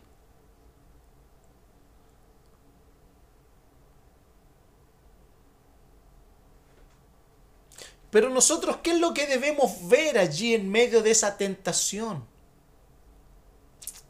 [8.10, 12.26] Pero nosotros, ¿qué es lo que debemos ver allí en medio de esa tentación?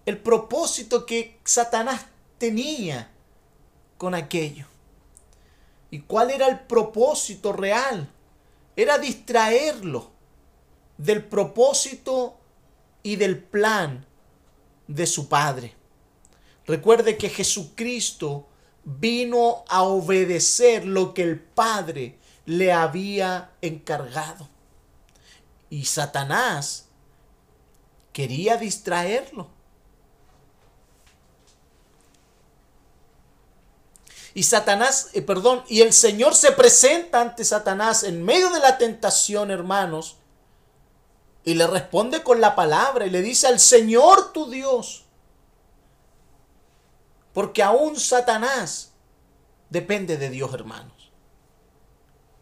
[0.06, 2.08] El propósito que Satanás
[2.40, 3.12] tenía
[4.00, 4.66] con aquello.
[5.92, 8.10] ¿Y cuál era el propósito real?
[8.76, 10.12] Era distraerlo
[10.98, 12.38] del propósito
[13.04, 14.06] y del plan
[14.88, 15.76] de su Padre.
[16.66, 18.48] Recuerde que Jesucristo
[18.84, 24.48] vino a obedecer lo que el Padre le había encargado.
[25.70, 26.88] Y Satanás
[28.14, 29.50] quería distraerlo.
[34.34, 38.78] Y Satanás, eh, perdón, y el Señor se presenta ante Satanás en medio de la
[38.78, 40.18] tentación, hermanos,
[41.44, 45.06] y le responde con la palabra y le dice al Señor tu Dios.
[47.34, 48.92] Porque aún Satanás
[49.70, 51.12] depende de Dios, hermanos.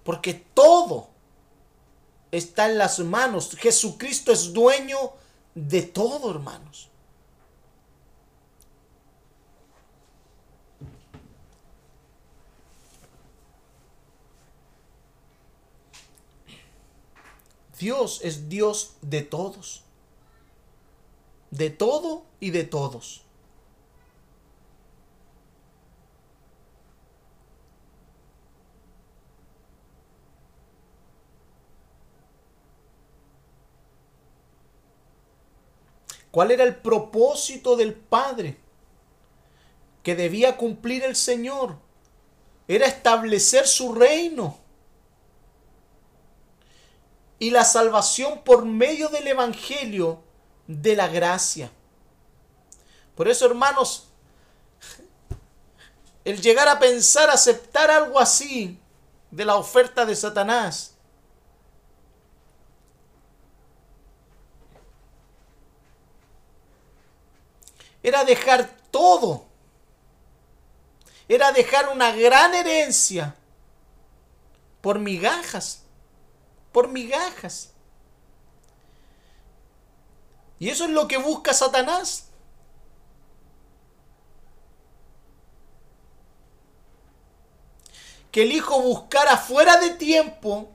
[0.04, 1.10] Porque todo
[2.32, 3.56] está en las manos.
[3.58, 4.98] Jesucristo es dueño
[5.56, 6.89] de todo, hermanos.
[17.80, 19.84] Dios es Dios de todos.
[21.50, 23.24] De todo y de todos.
[36.32, 38.58] ¿Cuál era el propósito del Padre
[40.04, 41.78] que debía cumplir el Señor?
[42.68, 44.59] Era establecer su reino
[47.40, 50.22] y la salvación por medio del Evangelio
[50.68, 51.72] de la gracia.
[53.16, 54.10] Por eso, hermanos,
[56.26, 58.78] el llegar a pensar, aceptar algo así
[59.32, 60.96] de la oferta de Satanás,
[68.04, 69.46] era dejar todo,
[71.28, 73.36] era dejar una gran herencia
[74.82, 75.84] por migajas
[76.72, 77.74] por migajas.
[80.60, 82.26] Y eso es lo que busca Satanás.
[88.32, 90.70] Que el Hijo buscara fuera de tiempo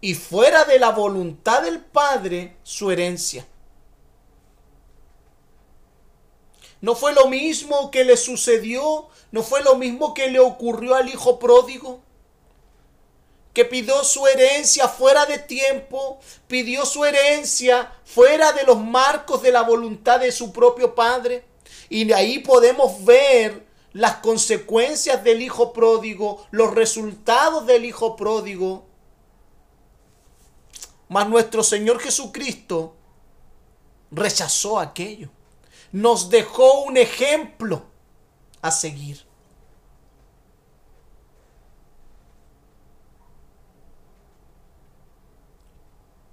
[0.00, 3.46] y fuera de la voluntad del Padre su herencia.
[6.80, 11.08] No fue lo mismo que le sucedió, no fue lo mismo que le ocurrió al
[11.08, 12.00] Hijo pródigo
[13.58, 19.50] que pidió su herencia fuera de tiempo, pidió su herencia fuera de los marcos de
[19.50, 21.44] la voluntad de su propio Padre.
[21.88, 28.86] Y de ahí podemos ver las consecuencias del Hijo pródigo, los resultados del Hijo pródigo.
[31.08, 32.94] Mas nuestro Señor Jesucristo
[34.12, 35.30] rechazó aquello.
[35.90, 37.82] Nos dejó un ejemplo
[38.62, 39.27] a seguir.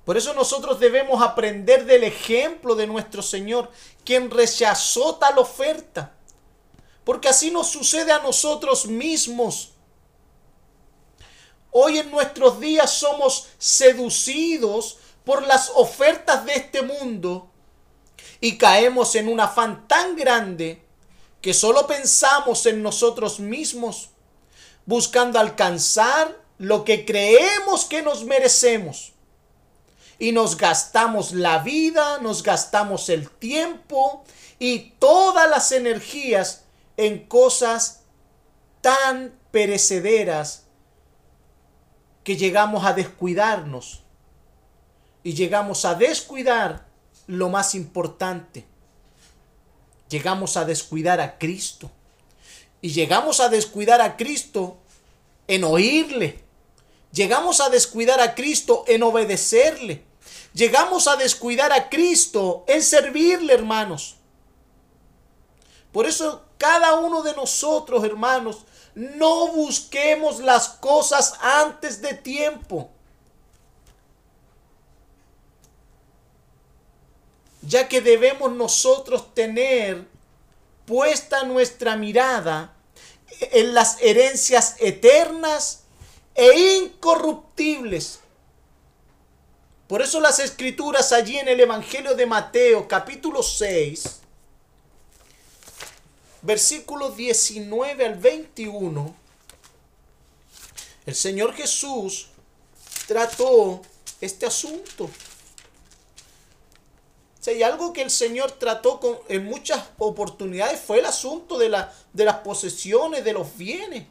[0.05, 3.71] Por eso nosotros debemos aprender del ejemplo de nuestro Señor,
[4.03, 6.13] quien rechazó tal oferta.
[7.03, 9.71] Porque así nos sucede a nosotros mismos.
[11.71, 17.49] Hoy en nuestros días somos seducidos por las ofertas de este mundo
[18.39, 20.83] y caemos en un afán tan grande
[21.41, 24.09] que solo pensamos en nosotros mismos,
[24.85, 29.14] buscando alcanzar lo que creemos que nos merecemos.
[30.17, 34.23] Y nos gastamos la vida, nos gastamos el tiempo
[34.59, 36.63] y todas las energías
[36.97, 38.03] en cosas
[38.81, 40.65] tan perecederas
[42.23, 44.03] que llegamos a descuidarnos.
[45.23, 46.85] Y llegamos a descuidar
[47.27, 48.65] lo más importante.
[50.09, 51.91] Llegamos a descuidar a Cristo.
[52.81, 54.77] Y llegamos a descuidar a Cristo
[55.47, 56.44] en oírle,
[57.15, 60.03] Llegamos a descuidar a Cristo en obedecerle.
[60.53, 64.17] Llegamos a descuidar a Cristo en servirle, hermanos.
[65.93, 72.89] Por eso cada uno de nosotros, hermanos, no busquemos las cosas antes de tiempo.
[77.61, 80.05] Ya que debemos nosotros tener
[80.85, 82.75] puesta nuestra mirada
[83.39, 85.84] en las herencias eternas
[86.35, 88.19] e incorruptibles.
[89.87, 94.19] Por eso las escrituras allí en el Evangelio de Mateo capítulo 6,
[96.41, 99.15] versículos 19 al 21,
[101.05, 102.27] el Señor Jesús
[103.07, 103.81] trató
[104.19, 105.09] este asunto.
[107.39, 111.93] Si algo que el Señor trató con, en muchas oportunidades fue el asunto de, la,
[112.11, 114.07] de las posesiones, de los bienes,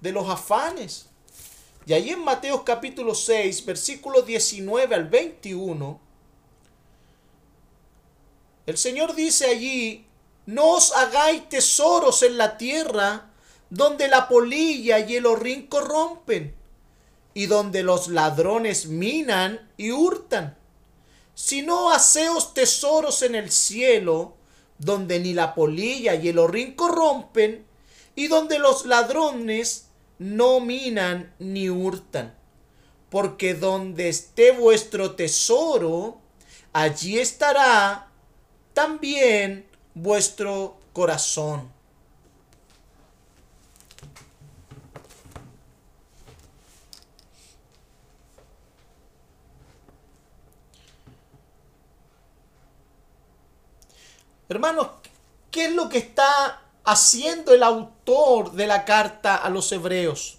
[0.00, 1.06] de los afanes.
[1.84, 6.00] Y ahí en Mateo capítulo 6, versículos 19 al 21,
[8.66, 10.06] el Señor dice allí,
[10.46, 13.32] no os hagáis tesoros en la tierra
[13.68, 16.54] donde la polilla y el horrín corrompen
[17.34, 20.56] y donde los ladrones minan y hurtan,
[21.34, 24.36] sino haceos tesoros en el cielo
[24.78, 27.66] donde ni la polilla y el horrín corrompen
[28.14, 29.88] y donde los ladrones
[30.22, 32.34] no minan ni hurtan.
[33.10, 36.18] Porque donde esté vuestro tesoro,
[36.72, 38.08] allí estará
[38.72, 41.70] también vuestro corazón.
[54.48, 54.88] Hermanos,
[55.50, 60.38] ¿qué es lo que está haciendo el autor de la carta a los hebreos.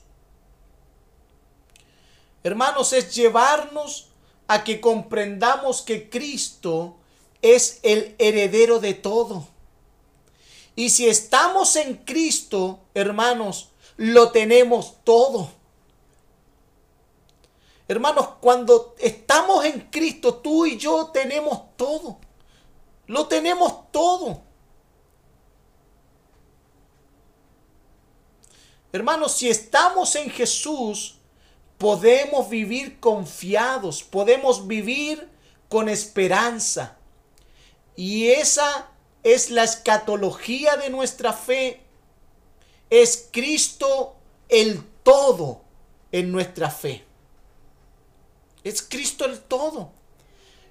[2.43, 4.09] Hermanos, es llevarnos
[4.47, 6.97] a que comprendamos que Cristo
[7.41, 9.47] es el heredero de todo.
[10.75, 15.49] Y si estamos en Cristo, hermanos, lo tenemos todo.
[17.87, 22.17] Hermanos, cuando estamos en Cristo, tú y yo tenemos todo.
[23.07, 24.41] Lo tenemos todo.
[28.93, 31.15] Hermanos, si estamos en Jesús,
[31.79, 35.27] podemos vivir confiados, podemos vivir
[35.67, 36.95] con esperanza.
[37.95, 38.91] Y esa
[39.23, 41.81] es la escatología de nuestra fe.
[42.91, 44.15] Es Cristo
[44.47, 45.63] el todo
[46.11, 47.03] en nuestra fe.
[48.63, 49.91] Es Cristo el todo.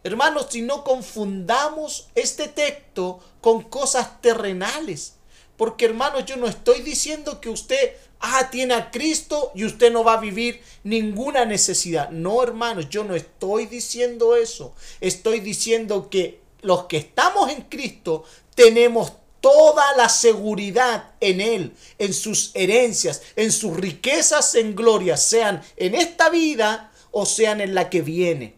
[0.04, 5.14] Hermanos, si no confundamos este texto con cosas terrenales.
[5.56, 10.04] Porque hermanos, yo no estoy diciendo que usted ah, tiene a Cristo y usted no
[10.04, 12.10] va a vivir ninguna necesidad.
[12.10, 14.74] No, hermanos, yo no estoy diciendo eso.
[15.00, 22.14] Estoy diciendo que los que estamos en Cristo tenemos toda la seguridad en Él, en
[22.14, 27.90] sus herencias, en sus riquezas en gloria, sean en esta vida o sean en la
[27.90, 28.56] que viene.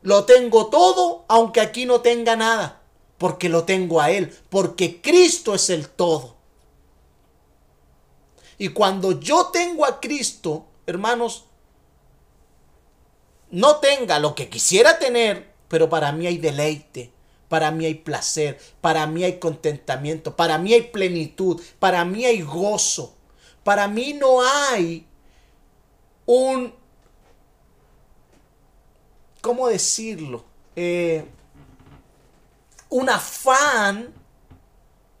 [0.00, 2.82] Lo tengo todo, aunque aquí no tenga nada,
[3.18, 6.41] porque lo tengo a Él, porque Cristo es el todo.
[8.62, 11.46] Y cuando yo tengo a Cristo, hermanos,
[13.50, 17.10] no tenga lo que quisiera tener, pero para mí hay deleite,
[17.48, 22.40] para mí hay placer, para mí hay contentamiento, para mí hay plenitud, para mí hay
[22.42, 23.16] gozo,
[23.64, 25.08] para mí no hay
[26.24, 26.72] un,
[29.40, 30.44] ¿cómo decirlo?
[30.76, 31.24] Eh,
[32.90, 34.14] un afán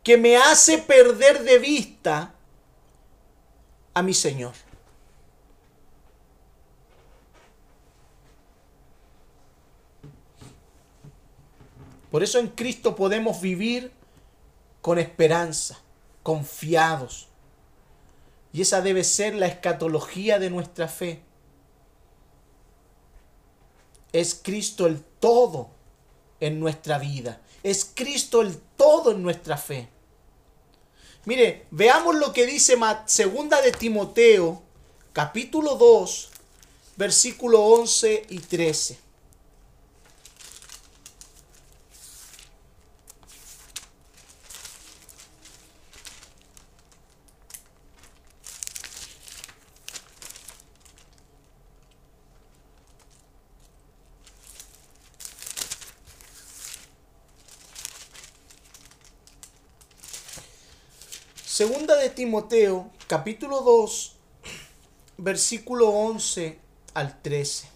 [0.04, 2.36] que me hace perder de vista
[3.94, 4.54] a mi Señor.
[12.10, 13.90] Por eso en Cristo podemos vivir
[14.82, 15.78] con esperanza,
[16.22, 17.28] confiados.
[18.52, 21.22] Y esa debe ser la escatología de nuestra fe.
[24.12, 25.70] Es Cristo el todo
[26.38, 27.40] en nuestra vida.
[27.62, 29.88] Es Cristo el todo en nuestra fe.
[31.24, 34.60] Mire, veamos lo que dice segunda de Timoteo,
[35.12, 36.30] capítulo 2,
[36.96, 38.98] versículo 11 y 13.
[61.52, 64.12] Segunda de Timoteo, capítulo 2,
[65.16, 66.56] versículo 11
[66.94, 67.66] al 13.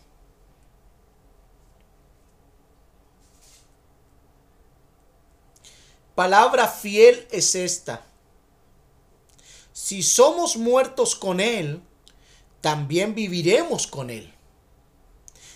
[6.14, 8.07] Palabra fiel es esta.
[9.72, 11.82] Si somos muertos con Él,
[12.61, 14.32] también viviremos con Él.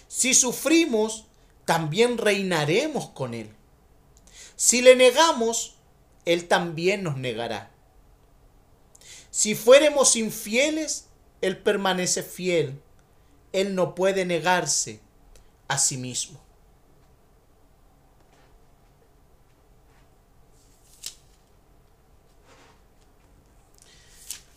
[0.09, 1.27] Si sufrimos,
[1.65, 3.55] también reinaremos con Él.
[4.57, 5.77] Si le negamos,
[6.25, 7.71] Él también nos negará.
[9.31, 11.07] Si fuéramos infieles,
[11.41, 12.81] Él permanece fiel.
[13.53, 15.01] Él no puede negarse
[15.69, 16.41] a sí mismo.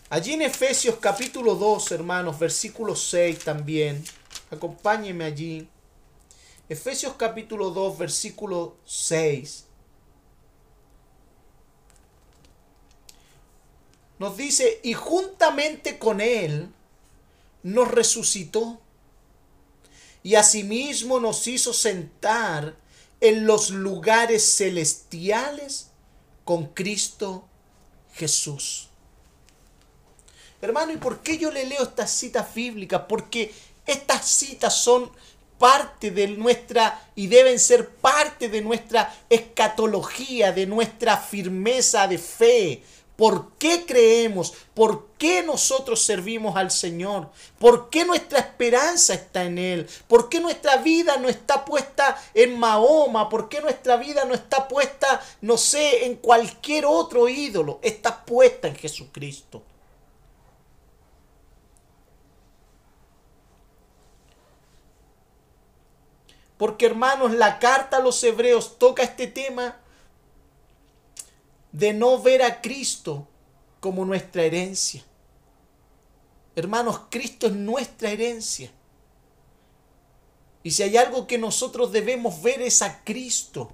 [0.10, 4.04] Allí en Efesios capítulo 2, hermanos, versículo 6 también.
[4.52, 5.68] Acompáñenme allí.
[6.70, 9.66] Efesios capítulo 2, versículo 6.
[14.24, 16.70] Nos dice, y juntamente con Él
[17.62, 18.80] nos resucitó
[20.24, 22.78] y asimismo nos hizo sentar
[23.20, 25.90] en los lugares celestiales
[26.46, 27.44] con Cristo
[28.14, 28.88] Jesús.
[30.62, 33.02] Hermano, ¿y por qué yo le leo estas citas bíblicas?
[33.10, 33.54] Porque
[33.86, 35.12] estas citas son
[35.60, 42.84] parte de nuestra y deben ser parte de nuestra escatología, de nuestra firmeza de fe,
[43.16, 44.54] ¿Por qué creemos?
[44.74, 47.30] ¿Por qué nosotros servimos al Señor?
[47.60, 49.88] ¿Por qué nuestra esperanza está en Él?
[50.08, 53.30] ¿Por qué nuestra vida no está puesta en Mahoma?
[53.30, 57.80] ¿Por qué nuestra vida no está puesta, no sé, en cualquier otro ídolo?
[57.84, 59.62] Está puesta en Jesucristo.
[66.58, 69.78] Porque hermanos, la carta a los hebreos toca este tema
[71.74, 73.28] de no ver a Cristo
[73.82, 75.04] como nuestra herencia.
[76.56, 78.72] Hermanos, Cristo es nuestra herencia.
[80.62, 83.74] Y si hay algo que nosotros debemos ver es a Cristo,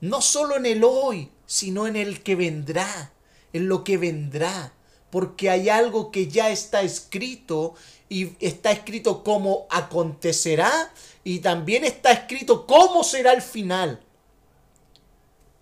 [0.00, 3.12] no solo en el hoy, sino en el que vendrá,
[3.52, 4.72] en lo que vendrá,
[5.10, 7.74] porque hay algo que ya está escrito
[8.08, 10.92] y está escrito cómo acontecerá
[11.24, 14.00] y también está escrito cómo será el final,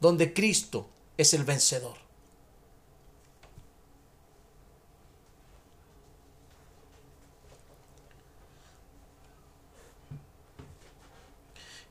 [0.00, 1.96] donde Cristo es el vencedor.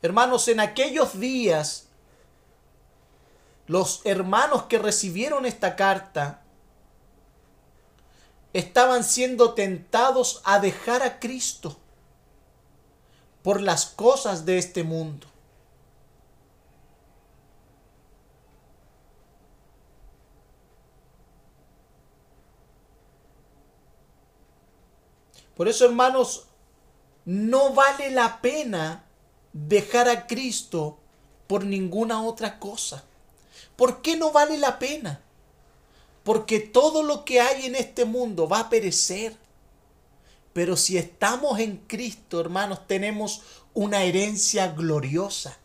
[0.01, 1.87] Hermanos, en aquellos días,
[3.65, 6.41] los hermanos que recibieron esta carta
[8.53, 11.77] estaban siendo tentados a dejar a Cristo
[13.41, 15.27] por las cosas de este mundo.
[25.55, 26.47] Por eso, hermanos,
[27.25, 29.05] no vale la pena
[29.53, 30.99] dejar a Cristo
[31.47, 33.03] por ninguna otra cosa.
[33.75, 35.21] ¿Por qué no vale la pena?
[36.23, 39.35] Porque todo lo que hay en este mundo va a perecer.
[40.53, 43.41] Pero si estamos en Cristo, hermanos, tenemos
[43.73, 45.57] una herencia gloriosa.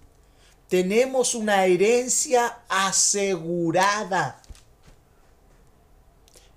[0.69, 4.40] Tenemos una herencia asegurada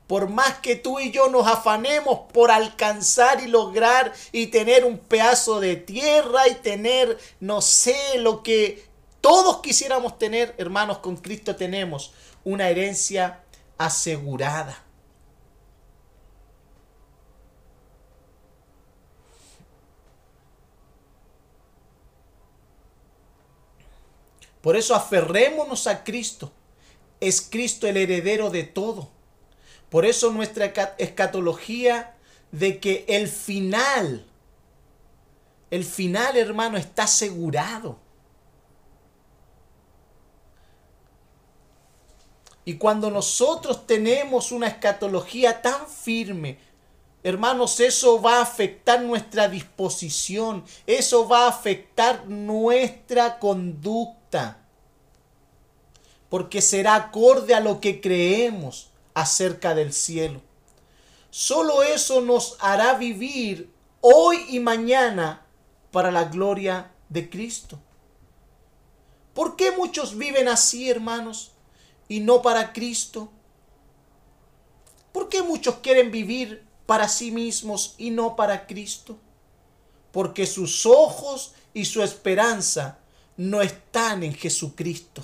[0.07, 4.97] por más que tú y yo nos afanemos por alcanzar y lograr y tener un
[4.97, 8.85] pedazo de tierra y tener, no sé, lo que
[9.21, 13.43] todos quisiéramos tener, hermanos, con Cristo tenemos una herencia
[13.77, 14.83] asegurada.
[24.61, 26.51] Por eso aferrémonos a Cristo.
[27.19, 29.12] Es Cristo el heredero de todo.
[29.93, 32.15] Por eso nuestra escatología
[32.51, 34.25] de que el final,
[35.69, 37.99] el final hermano está asegurado.
[42.65, 46.57] Y cuando nosotros tenemos una escatología tan firme,
[47.21, 54.57] hermanos, eso va a afectar nuestra disposición, eso va a afectar nuestra conducta,
[56.29, 60.41] porque será acorde a lo que creemos acerca del cielo.
[61.29, 65.45] Solo eso nos hará vivir hoy y mañana
[65.91, 67.79] para la gloria de Cristo.
[69.33, 71.53] ¿Por qué muchos viven así, hermanos?
[72.07, 73.31] y no para Cristo?
[75.11, 79.17] ¿Por qué muchos quieren vivir para sí mismos y no para Cristo?
[80.11, 82.99] Porque sus ojos y su esperanza
[83.35, 85.23] no están en Jesucristo,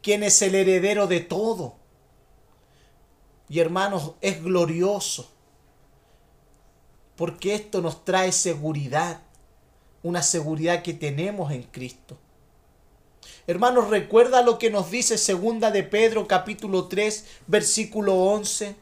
[0.00, 1.76] quien es el heredero de todo.
[3.48, 5.30] Y hermanos, es glorioso,
[7.16, 9.22] porque esto nos trae seguridad,
[10.02, 12.18] una seguridad que tenemos en Cristo.
[13.46, 18.74] Hermanos, recuerda lo que nos dice segunda de Pedro capítulo 3 versículo 11.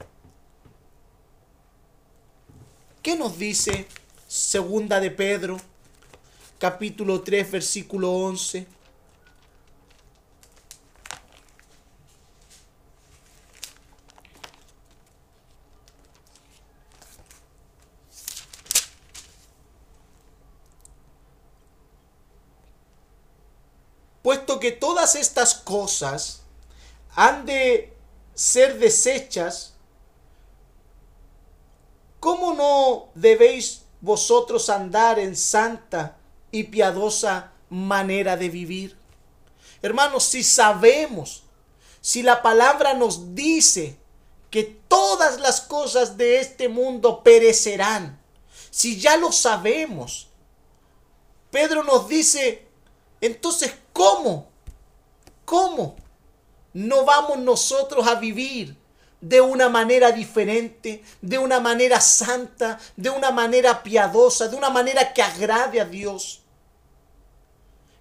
[3.03, 3.87] ¿Qué nos dice
[4.27, 5.59] segunda de Pedro
[6.59, 8.67] capítulo 3 versículo 11?
[24.25, 26.41] Puesto que todas estas cosas
[27.15, 27.93] han de
[28.35, 29.75] ser desechas,
[32.21, 36.17] ¿cómo no debéis vosotros andar en santa
[36.51, 38.97] y piadosa manera de vivir?
[39.83, 41.43] Hermanos, si sabemos,
[42.01, 43.99] si la palabra nos dice
[44.49, 48.19] que todas las cosas de este mundo perecerán,
[48.71, 50.29] si ya lo sabemos,
[51.51, 52.64] Pedro nos dice,
[53.21, 54.49] entonces, ¿cómo?
[55.45, 55.97] ¿Cómo
[56.73, 58.77] no vamos nosotros a vivir
[59.21, 65.13] de una manera diferente, de una manera santa, de una manera piadosa, de una manera
[65.13, 66.43] que agrade a Dios?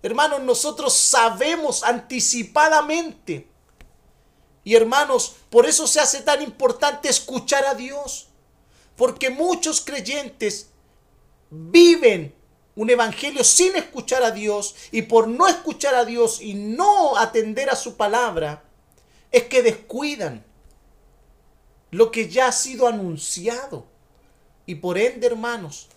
[0.02, 3.48] Hermanos, nosotros sabemos anticipadamente.
[4.66, 8.28] Y hermanos, por eso se hace tan importante escuchar a Dios.
[8.98, 10.68] Porque muchos creyentes
[11.50, 12.36] viven
[12.76, 17.70] un evangelio sin escuchar a Dios y por no escuchar a Dios y no atender
[17.70, 18.64] a su palabra,
[19.32, 20.44] es que descuidan
[21.92, 23.86] lo que ya ha sido anunciado.
[24.66, 25.90] Y por ende, hermanos,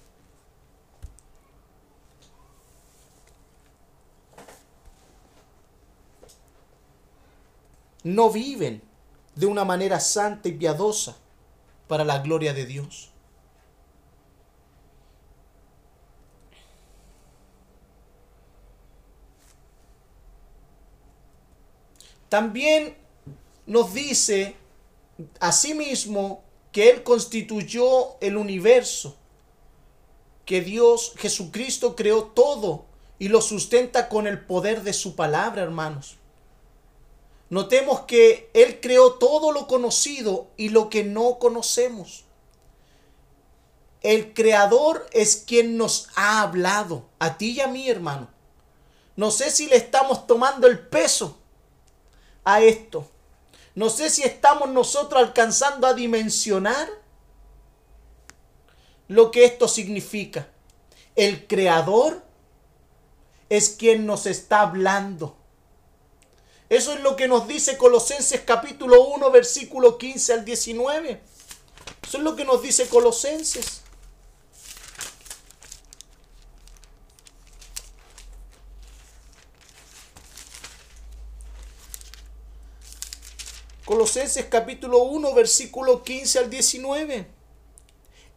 [8.03, 8.83] no viven
[9.35, 11.17] de una manera santa y piadosa
[11.89, 13.11] para la gloria de Dios.
[22.37, 22.95] También
[23.65, 24.57] nos dice
[25.41, 29.17] asimismo que Él constituyó el universo,
[30.45, 32.85] que Dios, Jesucristo creó todo
[33.19, 36.19] y lo sustenta con el poder de su palabra, hermanos.
[37.49, 42.27] Notemos que Él creó todo lo conocido y lo que no conocemos.
[44.03, 48.29] El Creador es quien nos ha hablado, a ti y a mí, hermano.
[49.17, 51.39] No sé si le estamos tomando el peso
[52.47, 53.11] a esto.
[53.75, 56.89] No sé si estamos nosotros alcanzando a dimensionar
[59.09, 60.49] lo que esto significa.
[61.17, 62.23] El creador
[63.51, 65.37] es quien nos está hablando.
[66.69, 71.21] Eso es lo que nos dice Colosenses capítulo 1, versículo 15 al 19.
[72.07, 73.83] Eso es lo que nos dice Colosenses.
[83.87, 87.25] Colosenses capítulo 1, versículo 15 al 19.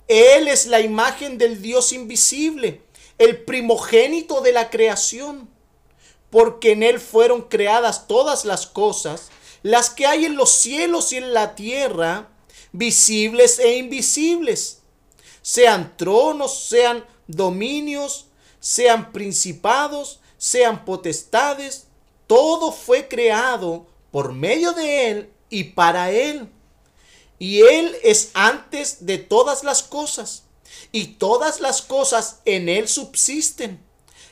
[0.07, 2.83] Él es la imagen del Dios invisible,
[3.17, 5.49] el primogénito de la creación,
[6.29, 9.31] porque en Él fueron creadas todas las cosas,
[9.63, 12.29] las que hay en los cielos y en la tierra,
[12.71, 14.83] visibles e invisibles,
[15.41, 18.27] sean tronos, sean dominios,
[18.59, 21.87] sean principados, sean potestades,
[22.27, 26.49] todo fue creado por medio de Él y para Él.
[27.37, 30.43] Y Él es antes de todas las cosas.
[30.91, 33.79] Y todas las cosas en Él subsisten.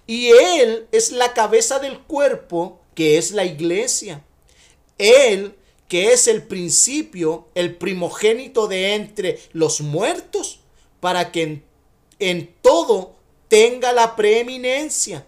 [0.05, 4.24] Y Él es la cabeza del cuerpo, que es la iglesia.
[4.97, 5.55] Él,
[5.88, 10.59] que es el principio, el primogénito de entre los muertos,
[10.99, 11.65] para que en,
[12.20, 13.15] en todo
[13.47, 15.26] tenga la preeminencia.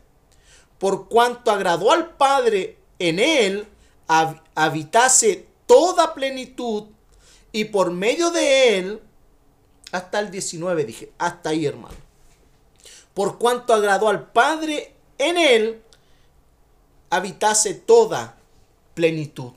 [0.78, 3.68] Por cuanto agradó al Padre en Él
[4.56, 6.86] habitase toda plenitud
[7.52, 9.02] y por medio de él,
[9.92, 11.96] hasta el 19 dije, hasta ahí hermano,
[13.14, 15.84] por cuanto agradó al Padre en él,
[17.12, 18.36] habitase toda
[18.96, 19.52] plenitud.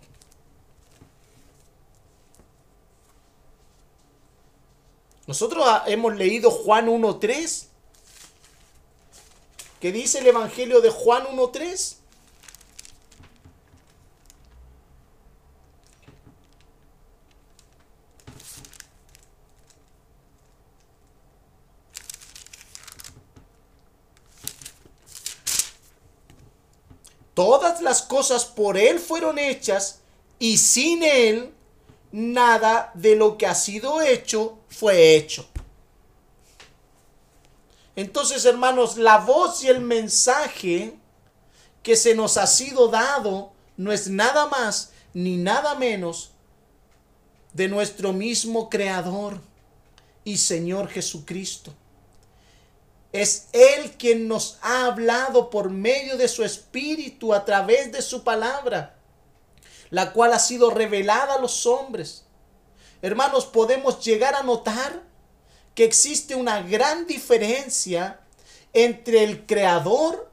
[5.27, 7.69] Nosotros hemos leído Juan 1.3,
[9.81, 12.02] que dice el Evangelio de Juan 1.3.
[27.35, 30.01] Todas las cosas por Él fueron hechas
[30.39, 31.53] y sin Él
[32.11, 35.49] nada de lo que ha sido hecho fue hecho.
[37.97, 40.95] Entonces, hermanos, la voz y el mensaje
[41.83, 46.31] que se nos ha sido dado no es nada más ni nada menos
[47.53, 49.41] de nuestro mismo Creador
[50.25, 51.75] y Señor Jesucristo.
[53.13, 58.25] Es Él quien nos ha hablado por medio de su Espíritu a través de su
[58.25, 58.97] palabra,
[59.91, 62.25] la cual ha sido revelada a los hombres.
[63.03, 65.03] Hermanos, podemos llegar a notar
[65.75, 68.21] que existe una gran diferencia
[68.73, 70.31] entre el creador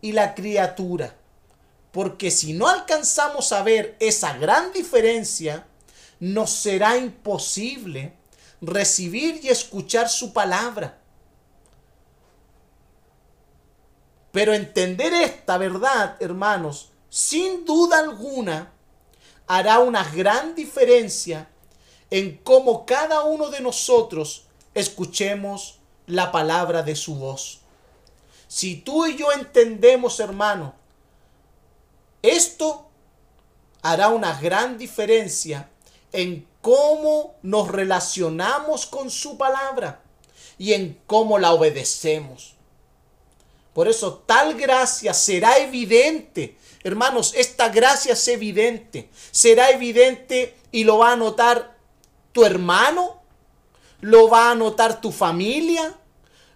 [0.00, 1.16] y la criatura.
[1.92, 5.66] Porque si no alcanzamos a ver esa gran diferencia,
[6.20, 8.14] nos será imposible
[8.60, 10.99] recibir y escuchar su palabra.
[14.32, 18.72] Pero entender esta verdad, hermanos, sin duda alguna,
[19.46, 21.48] hará una gran diferencia
[22.10, 27.60] en cómo cada uno de nosotros escuchemos la palabra de su voz.
[28.46, 30.74] Si tú y yo entendemos, hermano,
[32.22, 32.88] esto
[33.82, 35.70] hará una gran diferencia
[36.12, 40.02] en cómo nos relacionamos con su palabra
[40.58, 42.54] y en cómo la obedecemos.
[43.72, 46.56] Por eso tal gracia será evidente.
[46.82, 49.08] Hermanos, esta gracia es evidente.
[49.30, 51.76] Será evidente y lo va a notar
[52.32, 53.20] tu hermano,
[54.00, 55.94] lo va a notar tu familia,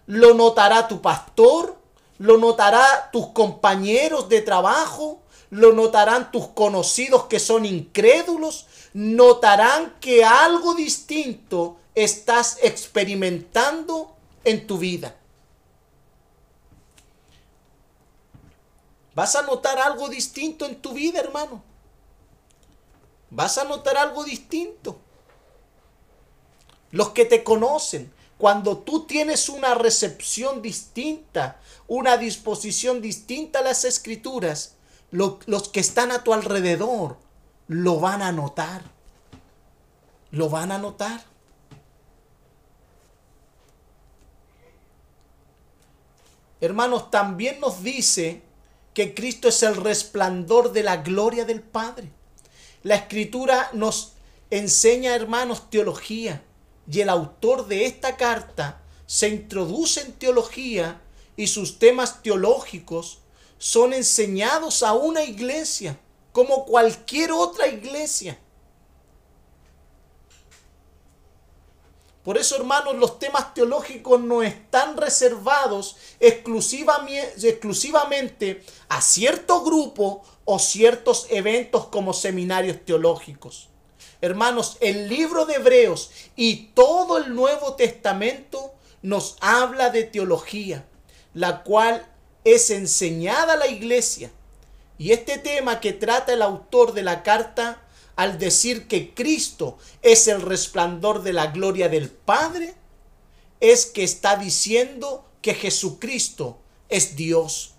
[0.07, 1.77] lo notará tu pastor,
[2.17, 10.23] lo notará tus compañeros de trabajo, lo notarán tus conocidos que son incrédulos, notarán que
[10.23, 15.15] algo distinto estás experimentando en tu vida.
[19.15, 21.63] Vas a notar algo distinto en tu vida, hermano.
[23.29, 24.99] Vas a notar algo distinto.
[26.91, 33.85] Los que te conocen, cuando tú tienes una recepción distinta, una disposición distinta a las
[33.85, 34.75] escrituras,
[35.11, 37.17] los que están a tu alrededor
[37.67, 38.83] lo van a notar.
[40.31, 41.23] Lo van a notar.
[46.59, 48.41] Hermanos, también nos dice
[48.95, 52.09] que Cristo es el resplandor de la gloria del Padre.
[52.81, 54.13] La escritura nos
[54.49, 56.41] enseña, hermanos, teología.
[56.89, 61.01] Y el autor de esta carta se introduce en teología
[61.35, 63.19] y sus temas teológicos
[63.57, 65.99] son enseñados a una iglesia,
[66.31, 68.39] como cualquier otra iglesia.
[72.25, 81.27] Por eso, hermanos, los temas teológicos no están reservados exclusivamente a cierto grupo o ciertos
[81.29, 83.69] eventos como seminarios teológicos.
[84.21, 88.73] Hermanos, el libro de Hebreos y todo el Nuevo Testamento
[89.03, 90.83] nos habla de teología,
[91.35, 92.07] la cual
[92.43, 94.31] es enseñada a la iglesia.
[94.97, 97.84] Y este tema que trata el autor de la carta
[98.15, 102.75] al decir que Cristo es el resplandor de la gloria del Padre,
[103.59, 106.57] es que está diciendo que Jesucristo
[106.89, 107.73] es Dios.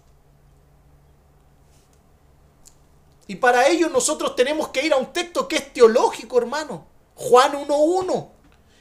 [3.29, 6.87] Y para ello nosotros tenemos que ir a un texto que es teológico, hermano.
[7.15, 8.31] Juan 1.1.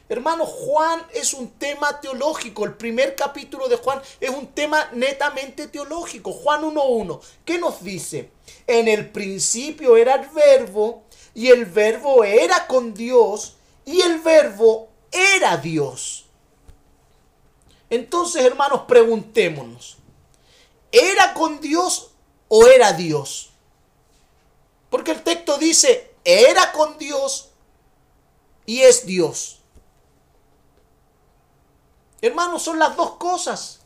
[0.08, 2.64] Hermano, Juan es un tema teológico.
[2.64, 6.32] El primer capítulo de Juan es un tema netamente teológico.
[6.32, 7.20] Juan 1.1.
[7.44, 8.30] ¿Qué nos dice?
[8.68, 11.05] En el principio era el verbo
[11.36, 16.26] y el verbo era con Dios y el verbo era Dios.
[17.90, 19.98] Entonces, hermanos, preguntémonos,
[20.92, 22.12] ¿era con Dios
[22.48, 23.52] o era Dios?
[24.90, 27.52] Porque el texto dice, era con Dios
[28.66, 29.60] y es Dios.
[32.22, 33.82] Hermanos, son las dos cosas.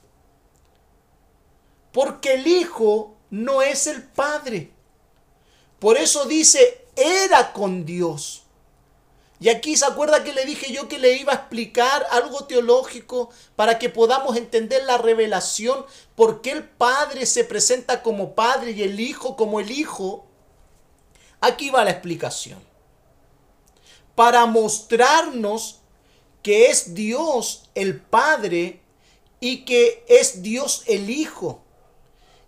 [1.91, 4.71] Porque el Hijo no es el Padre
[5.79, 8.43] Por eso dice, era con Dios.
[9.41, 13.29] Y aquí se acuerda que le dije yo que le iba a explicar algo teológico
[13.55, 15.85] para que podamos entender la revelación,
[16.15, 20.25] por qué el Padre se presenta como Padre y el Hijo como el Hijo.
[21.39, 22.59] Aquí va la explicación.
[24.13, 25.79] Para mostrarnos
[26.43, 28.81] que es Dios el Padre
[29.39, 31.63] y que es Dios el Hijo.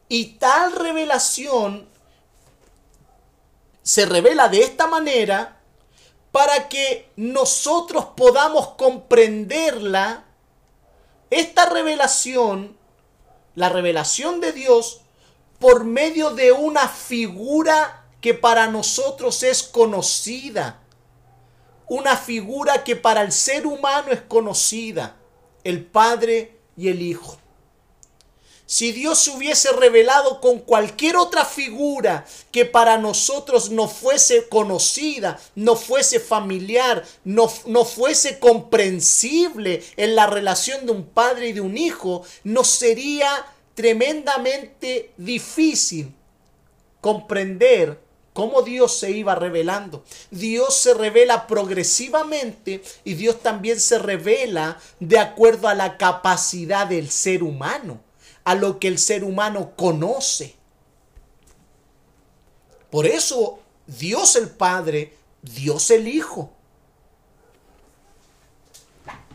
[0.10, 1.88] Y tal revelación
[3.84, 5.62] se revela de esta manera
[6.32, 10.26] para que nosotros podamos comprenderla,
[11.30, 12.78] esta revelación,
[13.56, 15.02] la revelación de Dios,
[15.60, 20.80] por medio de una figura que para nosotros es conocida,
[21.88, 25.18] una figura que para el ser humano es conocida,
[25.64, 27.41] el Padre y el Hijo.
[28.72, 35.38] Si Dios se hubiese revelado con cualquier otra figura que para nosotros no fuese conocida,
[35.56, 41.60] no fuese familiar, no, no fuese comprensible en la relación de un padre y de
[41.60, 43.46] un hijo, nos sería
[43.76, 46.16] tremendamente difícil
[47.02, 48.00] comprender
[48.32, 50.06] cómo Dios se iba revelando.
[50.30, 57.12] Dios se revela progresivamente y Dios también se revela de acuerdo a la capacidad del
[57.12, 58.00] ser humano
[58.44, 60.56] a lo que el ser humano conoce.
[62.90, 66.52] Por eso Dios el Padre, Dios el Hijo.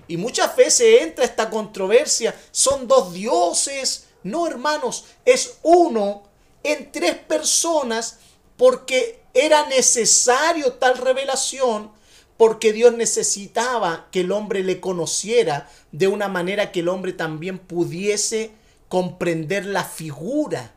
[0.09, 4.07] Y muchas veces entra esta controversia, son dos dioses.
[4.23, 6.23] No, hermanos, es uno
[6.62, 8.19] en tres personas
[8.57, 11.91] porque era necesario tal revelación,
[12.37, 17.59] porque Dios necesitaba que el hombre le conociera de una manera que el hombre también
[17.59, 18.53] pudiese
[18.89, 20.73] comprender la figura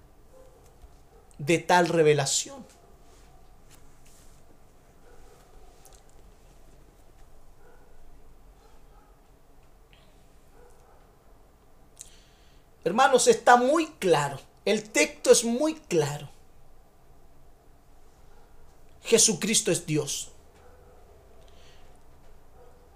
[1.37, 2.65] de tal revelación.
[12.83, 14.39] Hermanos, está muy claro.
[14.65, 16.29] El texto es muy claro.
[19.03, 20.29] Jesucristo es Dios.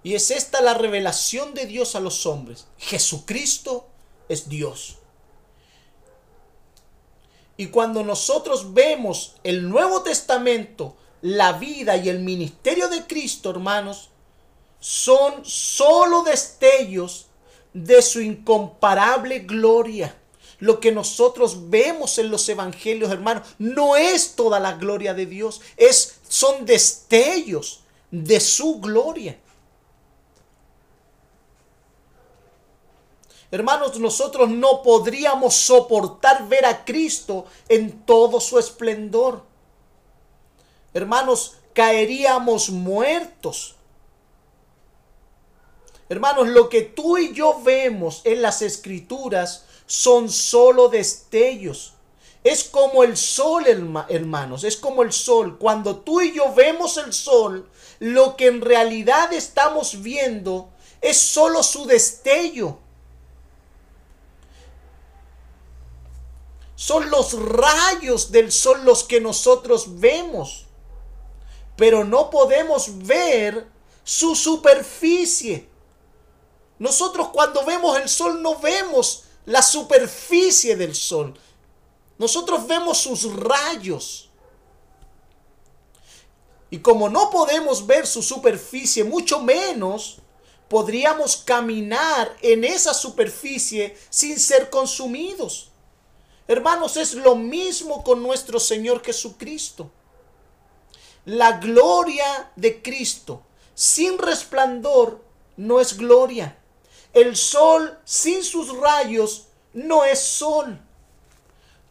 [0.02, 2.66] Y es esta la revelación de Dios a los hombres.
[2.78, 3.86] Jesucristo
[4.28, 4.98] es Dios.
[7.56, 14.10] Y cuando nosotros vemos el Nuevo Testamento, la vida y el ministerio de Cristo, hermanos,
[14.80, 17.26] son solo destellos
[17.72, 20.16] de su incomparable gloria.
[20.58, 25.60] Lo que nosotros vemos en los evangelios, hermanos, no es toda la gloria de Dios,
[25.76, 29.38] es son destellos de su gloria.
[33.54, 39.44] Hermanos, nosotros no podríamos soportar ver a Cristo en todo su esplendor.
[40.92, 43.76] Hermanos, caeríamos muertos.
[46.08, 51.94] Hermanos, lo que tú y yo vemos en las escrituras son solo destellos.
[52.42, 53.66] Es como el sol,
[54.08, 55.58] hermanos, es como el sol.
[55.60, 57.70] Cuando tú y yo vemos el sol,
[58.00, 60.70] lo que en realidad estamos viendo
[61.00, 62.78] es solo su destello.
[66.84, 70.66] Son los rayos del sol los que nosotros vemos.
[71.78, 73.66] Pero no podemos ver
[74.04, 75.66] su superficie.
[76.78, 81.32] Nosotros cuando vemos el sol no vemos la superficie del sol.
[82.18, 84.28] Nosotros vemos sus rayos.
[86.68, 90.18] Y como no podemos ver su superficie, mucho menos
[90.68, 95.70] podríamos caminar en esa superficie sin ser consumidos.
[96.46, 99.90] Hermanos, es lo mismo con nuestro Señor Jesucristo.
[101.24, 103.42] La gloria de Cristo
[103.74, 105.24] sin resplandor
[105.56, 106.58] no es gloria.
[107.12, 110.80] El sol sin sus rayos no es sol.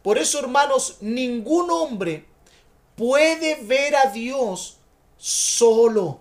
[0.02, 2.26] Por eso, hermanos, ningún hombre
[2.96, 4.76] puede ver a Dios
[5.16, 6.20] solo.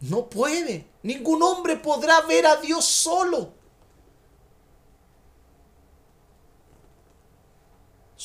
[0.00, 0.86] No puede.
[1.02, 3.52] Ningún hombre podrá ver a Dios solo.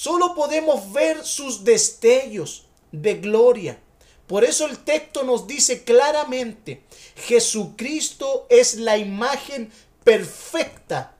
[0.02, 3.80] Solo podemos ver sus destellos de gloria.
[4.26, 6.82] Por eso el texto nos dice claramente,
[7.15, 9.72] Jesucristo es la imagen
[10.03, 11.15] perfecta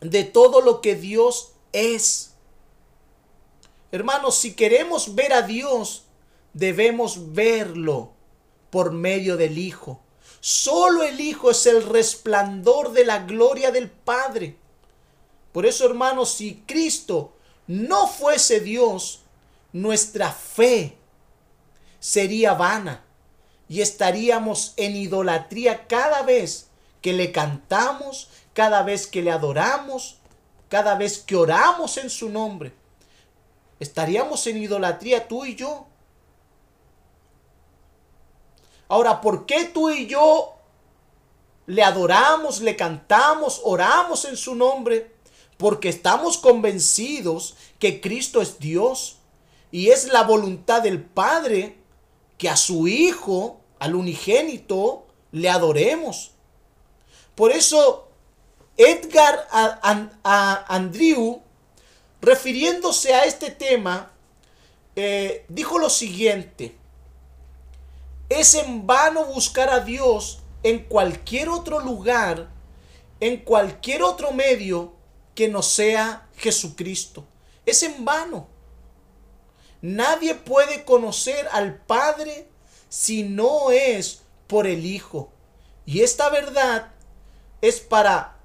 [0.00, 2.34] de todo lo que Dios es.
[3.90, 6.04] Hermanos, si queremos ver a Dios,
[6.52, 8.12] debemos verlo
[8.70, 9.98] por medio del Hijo.
[10.38, 14.56] Solo el Hijo es el resplandor de la gloria del Padre.
[15.50, 17.32] Por eso, hermanos, si Cristo
[17.66, 19.22] no fuese Dios,
[19.72, 20.98] nuestra fe
[22.00, 23.04] sería vana
[23.68, 26.68] y estaríamos en idolatría cada vez
[27.00, 30.18] que le cantamos, cada vez que le adoramos,
[30.68, 32.74] cada vez que oramos en su nombre.
[33.80, 35.86] Estaríamos en idolatría tú y yo.
[38.88, 40.54] Ahora, ¿por qué tú y yo
[41.66, 45.11] le adoramos, le cantamos, oramos en su nombre?
[45.62, 49.18] Porque estamos convencidos que Cristo es Dios
[49.70, 51.76] y es la voluntad del Padre
[52.36, 56.32] que a su Hijo, al unigénito, le adoremos.
[57.36, 58.08] Por eso
[58.76, 59.46] Edgar
[60.24, 61.40] Andrew,
[62.20, 64.10] refiriéndose a este tema,
[64.96, 66.74] eh, dijo lo siguiente,
[68.28, 72.48] es en vano buscar a Dios en cualquier otro lugar,
[73.20, 75.00] en cualquier otro medio
[75.34, 77.24] que no sea Jesucristo.
[77.64, 78.48] Es en vano.
[79.80, 82.48] Nadie puede conocer al Padre
[82.88, 85.32] si no es por el Hijo.
[85.84, 86.92] Y esta verdad
[87.60, 88.36] es para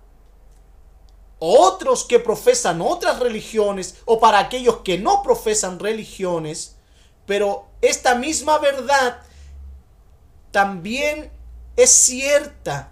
[1.40, 6.76] otros que profesan otras religiones o para aquellos que no profesan religiones.
[7.26, 9.22] Pero esta misma verdad
[10.52, 11.32] también
[11.76, 12.92] es cierta.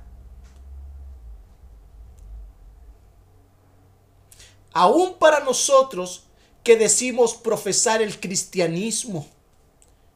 [4.78, 6.26] Aún para nosotros
[6.62, 9.26] que decimos profesar el cristianismo.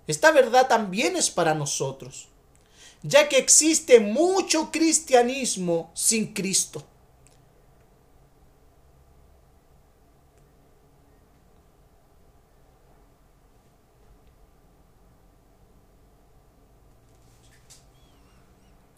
[0.05, 2.27] Esta verdad también es para nosotros,
[3.01, 6.83] ya que existe mucho cristianismo sin Cristo.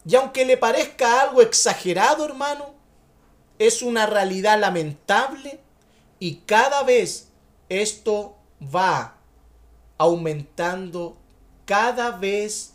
[0.04, 2.81] Y aunque le parezca algo exagerado, hermano,
[3.66, 5.60] es una realidad lamentable
[6.18, 7.28] y cada vez
[7.68, 9.16] esto va
[9.98, 11.16] aumentando
[11.64, 12.72] cada vez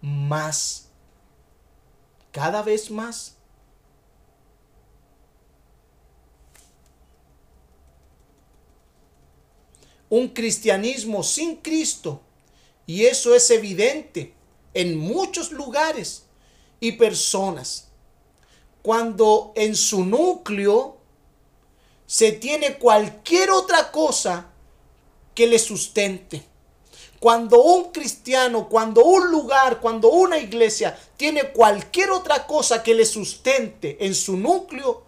[0.00, 0.88] más.
[2.30, 3.36] Cada vez más.
[10.08, 12.22] Un cristianismo sin Cristo.
[12.86, 14.32] Y eso es evidente
[14.72, 16.24] en muchos lugares
[16.80, 17.87] y personas.
[18.88, 20.96] Cuando en su núcleo
[22.06, 24.46] se tiene cualquier otra cosa
[25.34, 26.42] que le sustente.
[27.20, 33.04] Cuando un cristiano, cuando un lugar, cuando una iglesia tiene cualquier otra cosa que le
[33.04, 35.02] sustente en su núcleo,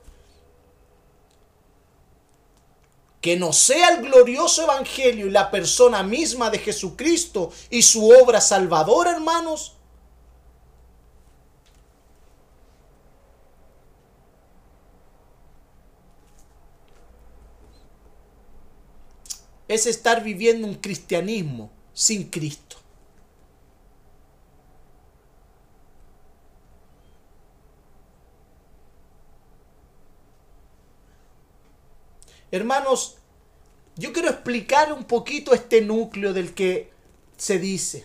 [3.23, 8.43] que no sea el glorioso evangelio y la persona misma de Jesucristo y su obra
[8.43, 9.73] salvadora, hermanos,
[19.71, 22.77] es estar viviendo un cristianismo sin Cristo.
[32.51, 33.19] Hermanos,
[33.95, 36.91] yo quiero explicar un poquito este núcleo del que
[37.37, 38.05] se dice.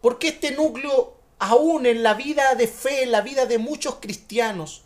[0.00, 4.84] Porque este núcleo, aún en la vida de fe, en la vida de muchos cristianos,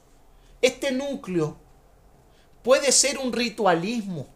[0.62, 1.58] este núcleo
[2.62, 4.34] puede ser un ritualismo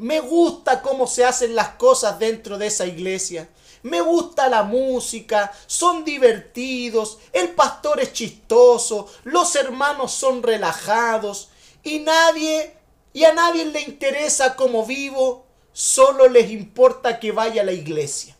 [0.00, 3.48] me gusta cómo se hacen las cosas dentro de esa iglesia.
[3.82, 11.50] Me gusta la música, son divertidos, el pastor es chistoso, los hermanos son relajados
[11.82, 12.74] y nadie
[13.12, 18.36] y a nadie le interesa cómo vivo, solo les importa que vaya a la iglesia.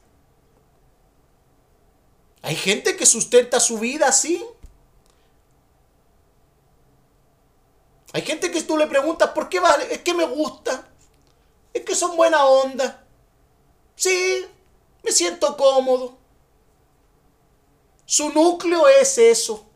[2.42, 4.42] Hay gente que sustenta su vida así.
[8.12, 9.74] Hay gente que tú le preguntas, ¿por qué va?
[9.90, 10.89] Es que me gusta
[11.72, 13.04] es que son buena onda.
[13.96, 14.46] Sí,
[15.02, 16.16] me siento cómodo.
[18.06, 19.66] Su núcleo es eso.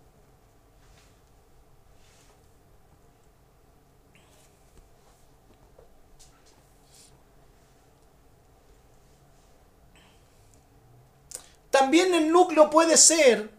[11.70, 13.50] También el núcleo puede ser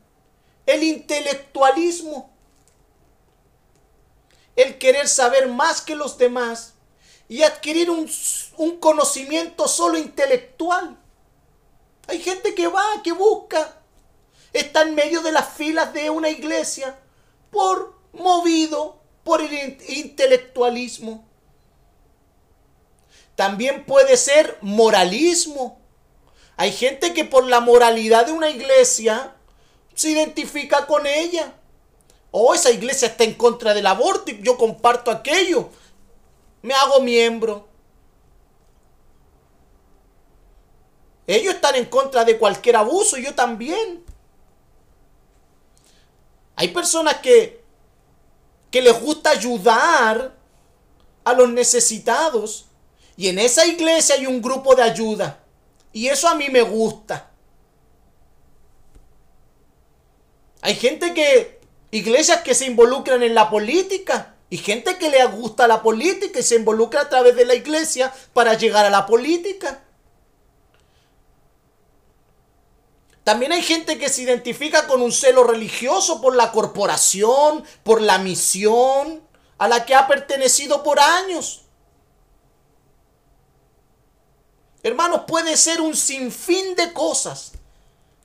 [0.66, 2.34] el intelectualismo,
[4.56, 6.75] el querer saber más que los demás
[7.28, 8.08] y adquirir un,
[8.80, 10.98] conocimiento solo intelectual.
[12.08, 13.82] Hay gente que va, que busca,
[14.54, 17.00] está en medio de las filas de una iglesia
[17.50, 21.26] por movido por el intelectualismo.
[23.36, 25.80] También puede ser moralismo.
[26.58, 29.36] Hay gente que por la moralidad de una iglesia
[29.94, 31.54] se identifica con ella.
[32.32, 35.70] O oh, esa iglesia está en contra del aborto y yo comparto aquello
[36.66, 37.68] me hago miembro.
[41.28, 44.04] Ellos están en contra de cualquier abuso, yo también.
[46.56, 47.64] Hay personas que,
[48.72, 50.36] que les gusta ayudar
[51.24, 52.66] a los necesitados.
[53.16, 55.44] Y en esa iglesia hay un grupo de ayuda.
[55.94, 57.30] Y eso a mí me gusta.
[60.62, 61.60] Hay gente que,
[61.92, 64.35] iglesias que se involucran en la política.
[64.56, 68.14] Y gente que le gusta la política y se involucra a través de la iglesia
[68.32, 69.84] para llegar a la política.
[73.26, 78.18] También hay gente que se identifica con un celo religioso por la corporación, por la
[78.18, 79.28] misión
[79.58, 81.66] a la que ha pertenecido por años.
[84.84, 87.52] Hermanos, puede ser un sinfín de cosas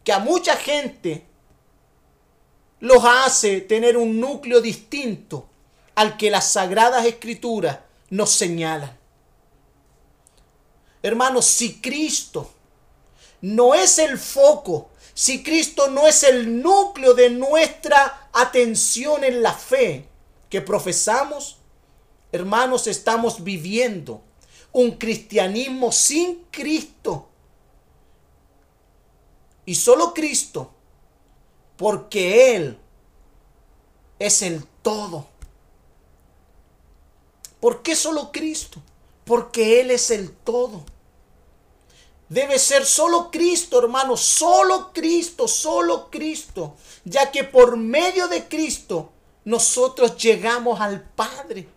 [0.05, 1.27] que a mucha gente
[2.79, 5.50] los hace tener un núcleo distinto
[6.01, 8.99] al que las sagradas escrituras nos señalan.
[11.03, 12.51] Hermanos, si Cristo
[13.43, 19.53] no es el foco, si Cristo no es el núcleo de nuestra atención en la
[19.53, 20.09] fe
[20.49, 21.59] que profesamos,
[22.33, 24.23] hermanos, estamos viviendo
[24.73, 27.29] un cristianismo sin Cristo.
[29.67, 30.73] Y solo Cristo,
[31.77, 32.79] porque Él
[34.19, 35.30] es el todo.
[37.61, 38.81] ¿Por qué solo Cristo?
[39.25, 40.85] Porque Él es el todo.
[42.29, 49.11] Debe ser solo Cristo, hermano, solo Cristo, solo Cristo, ya que por medio de Cristo
[49.45, 51.69] nosotros llegamos al Padre.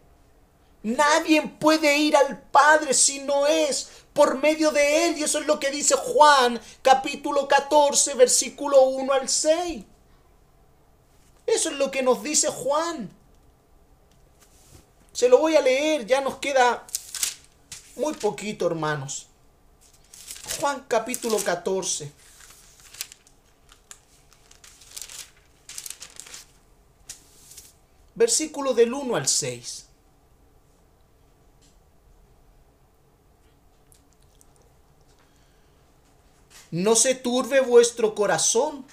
[0.84, 5.18] Nadie puede ir al Padre si no es por medio de Él.
[5.18, 9.84] Y eso es lo que dice Juan capítulo 14, versículo 1 al 6.
[11.46, 13.10] Eso es lo que nos dice Juan.
[15.14, 16.86] Se lo voy a leer, ya nos queda
[17.96, 19.28] muy poquito, hermanos.
[20.60, 22.12] Juan capítulo 14.
[28.16, 29.86] Versículo del 1 al 6.
[36.72, 38.84] No se turbe vuestro corazón.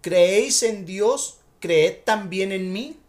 [0.00, 1.36] ¿Creéis en Dios?
[1.60, 2.99] Creed también en mí.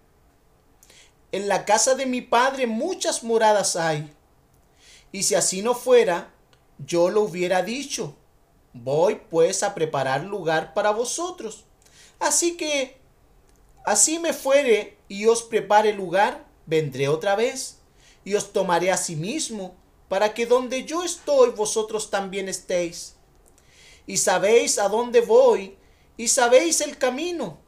[1.32, 4.14] En la casa de mi Padre muchas moradas hay.
[5.12, 6.34] Y si así no fuera,
[6.78, 8.16] yo lo hubiera dicho.
[8.74, 11.66] Voy pues a preparar lugar para vosotros.
[12.20, 12.98] Así que,
[13.86, 17.80] así me fuere y os prepare lugar, vendré otra vez
[18.24, 19.76] y os tomaré a sí mismo,
[20.08, 23.16] para que donde yo estoy vosotros también estéis.
[24.06, 25.78] Y sabéis a dónde voy
[26.18, 27.61] y sabéis el camino.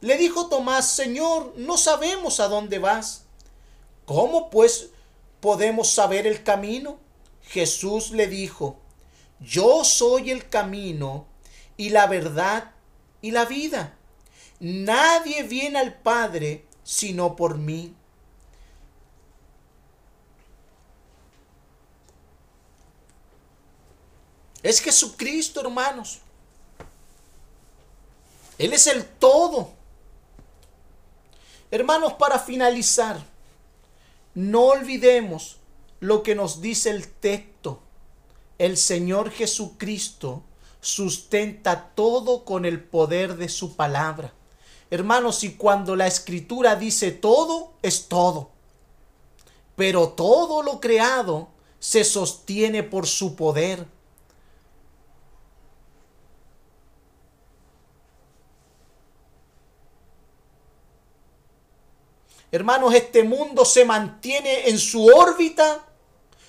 [0.00, 3.24] Le dijo Tomás, Señor, no sabemos a dónde vas.
[4.06, 4.90] ¿Cómo pues
[5.40, 6.98] podemos saber el camino?
[7.42, 8.78] Jesús le dijo,
[9.40, 11.26] yo soy el camino
[11.76, 12.72] y la verdad
[13.20, 13.96] y la vida.
[14.58, 17.94] Nadie viene al Padre sino por mí.
[24.62, 26.20] Es Jesucristo, hermanos.
[28.58, 29.79] Él es el todo.
[31.70, 33.18] Hermanos, para finalizar,
[34.34, 35.58] no olvidemos
[36.00, 37.80] lo que nos dice el texto.
[38.58, 40.42] El Señor Jesucristo
[40.80, 44.32] sustenta todo con el poder de su palabra.
[44.90, 48.50] Hermanos, y cuando la escritura dice todo, es todo.
[49.76, 51.48] Pero todo lo creado
[51.78, 53.86] se sostiene por su poder.
[62.52, 65.86] Hermanos, este mundo se mantiene en su órbita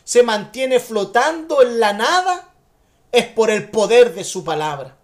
[0.03, 2.53] se mantiene flotando en la nada,
[3.13, 4.97] es por el poder de su palabra.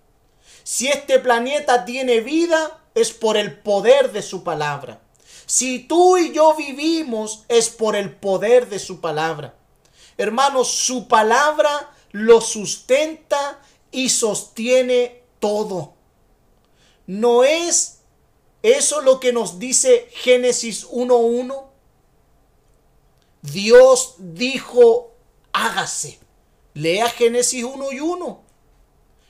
[0.64, 5.00] Si este planeta tiene vida, es por el poder de su palabra.
[5.46, 9.56] Si tú y yo vivimos, es por el poder de su palabra.
[10.18, 13.62] Hermanos, su palabra lo sustenta
[13.92, 15.94] y sostiene todo.
[17.06, 17.97] No es
[18.64, 21.66] eso lo que nos dice Génesis 1.1.
[23.42, 25.14] Dios dijo,
[25.54, 26.20] hágase.
[26.74, 28.44] Lea Génesis 1 y 1.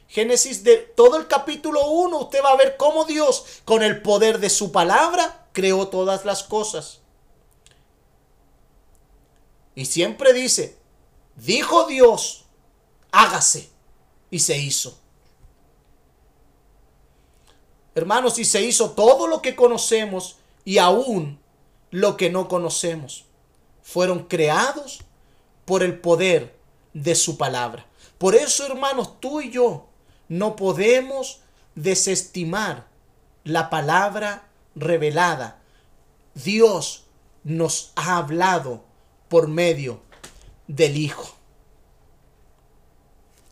[0.07, 4.39] Génesis de todo el capítulo 1, usted va a ver cómo Dios, con el poder
[4.39, 7.01] de su palabra, creó todas las cosas.
[9.75, 10.77] Y siempre dice,
[11.35, 12.45] dijo Dios,
[13.11, 13.69] hágase.
[14.29, 14.99] Y se hizo.
[17.97, 21.39] Hermanos, y se hizo todo lo que conocemos y aún
[21.89, 23.25] lo que no conocemos.
[23.81, 24.99] fueron creados
[25.65, 26.55] por el poder
[26.93, 27.87] de su palabra.
[28.19, 29.87] Por eso, hermanos, tú y yo
[30.27, 31.39] no podemos
[31.73, 32.85] desestimar
[33.43, 35.59] la palabra revelada.
[36.35, 37.05] Dios
[37.43, 38.83] nos ha hablado
[39.27, 40.01] por medio
[40.67, 41.35] del Hijo.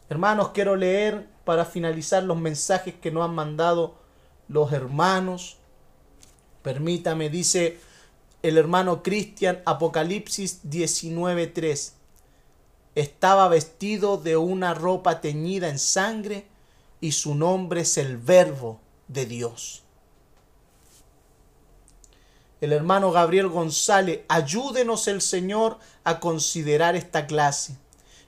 [0.08, 4.05] Hermanos, quiero leer para finalizar los mensajes que nos han mandado
[4.48, 5.58] los hermanos.
[6.62, 7.80] Permítame, dice
[8.44, 11.94] el hermano Cristian, Apocalipsis 19:3.
[12.94, 16.46] Estaba vestido de una ropa teñida en sangre
[17.02, 19.84] y su nombre es el Verbo de Dios.
[22.62, 27.78] El hermano Gabriel González, ayúdenos el Señor a considerar esta clase,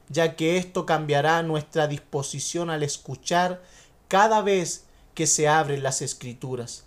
[0.09, 3.61] ya que esto cambiará nuestra disposición al escuchar
[4.07, 4.86] cada vez
[5.17, 6.83] que se abren las escrituras.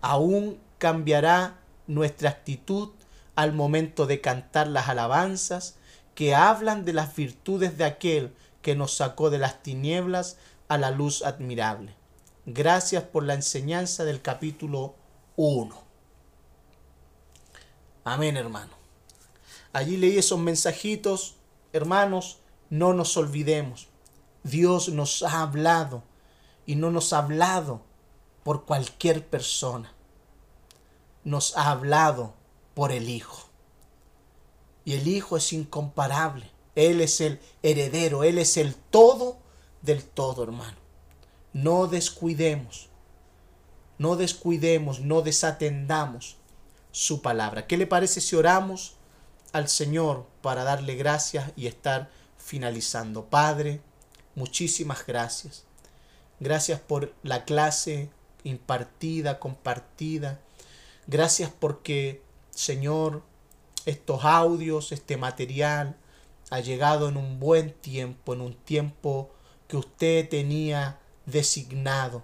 [0.00, 2.92] Aún cambiará nuestra actitud
[3.36, 5.76] al momento de cantar las alabanzas
[6.14, 10.38] que hablan de las virtudes de aquel que nos sacó de las tinieblas
[10.68, 11.94] a la luz admirable.
[12.46, 14.94] Gracias por la enseñanza del capítulo
[15.36, 15.78] 1.
[18.04, 18.72] Amén, hermano.
[19.74, 21.36] Allí leí esos mensajitos.
[21.74, 22.38] Hermanos,
[22.70, 23.88] no nos olvidemos.
[24.42, 26.07] Dios nos ha hablado
[26.68, 27.80] y no nos ha hablado
[28.44, 29.94] por cualquier persona.
[31.24, 32.34] Nos ha hablado
[32.74, 33.48] por el Hijo.
[34.84, 36.50] Y el Hijo es incomparable.
[36.74, 39.38] Él es el heredero, Él es el todo
[39.80, 40.76] del todo, hermano.
[41.54, 42.90] No descuidemos,
[43.96, 46.36] no descuidemos, no desatendamos
[46.92, 47.66] su palabra.
[47.66, 48.96] ¿Qué le parece si oramos
[49.52, 53.24] al Señor para darle gracias y estar finalizando?
[53.24, 53.80] Padre,
[54.34, 55.64] muchísimas gracias.
[56.40, 58.10] Gracias por la clase
[58.44, 60.40] impartida, compartida.
[61.06, 63.22] Gracias porque, Señor,
[63.86, 65.96] estos audios, este material,
[66.50, 69.30] ha llegado en un buen tiempo, en un tiempo
[69.66, 72.22] que usted tenía designado.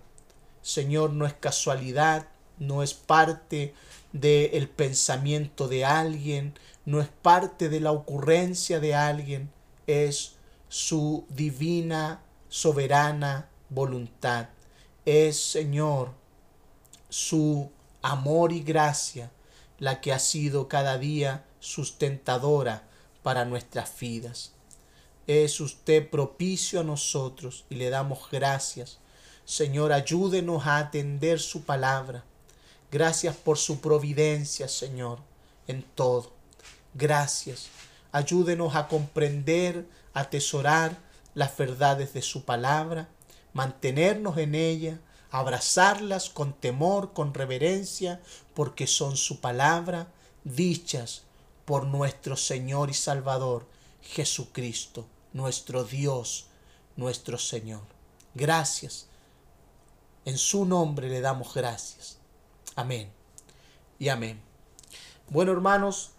[0.63, 2.29] Señor, no es casualidad,
[2.59, 3.75] no es parte
[4.13, 6.55] del pensamiento de alguien,
[6.87, 9.51] no es parte de la ocurrencia de alguien,
[9.87, 10.37] es
[10.69, 14.49] su divina, soberana voluntad.
[15.05, 16.13] Es, Señor,
[17.09, 17.71] su
[18.03, 19.31] amor y gracia
[19.79, 22.89] la que ha sido cada día sustentadora
[23.23, 24.53] para nuestras vidas.
[25.27, 28.99] Es usted propicio a nosotros y le damos gracias.
[29.45, 32.25] Señor, ayúdenos a atender su palabra.
[32.91, 35.19] Gracias por su providencia, Señor,
[35.67, 36.33] en todo.
[36.95, 37.69] Gracias.
[38.13, 40.97] Ayúdenos a comprender, atesorar
[41.35, 43.09] las verdades de su palabra,
[43.55, 45.01] mantenernos en ella,
[45.31, 48.21] abrazarlas con temor, con reverencia,
[48.53, 50.09] porque son su palabra,
[50.45, 51.23] dichas
[51.65, 53.67] por nuestro Señor y Salvador,
[54.03, 56.47] Jesucristo nuestro Dios,
[56.97, 57.83] nuestro Señor.
[58.35, 59.09] Gracias.
[60.25, 62.17] En su nombre le damos gracias.
[62.75, 63.13] Amén
[63.99, 64.41] y amén.
[65.29, 66.13] Bueno, hermanos,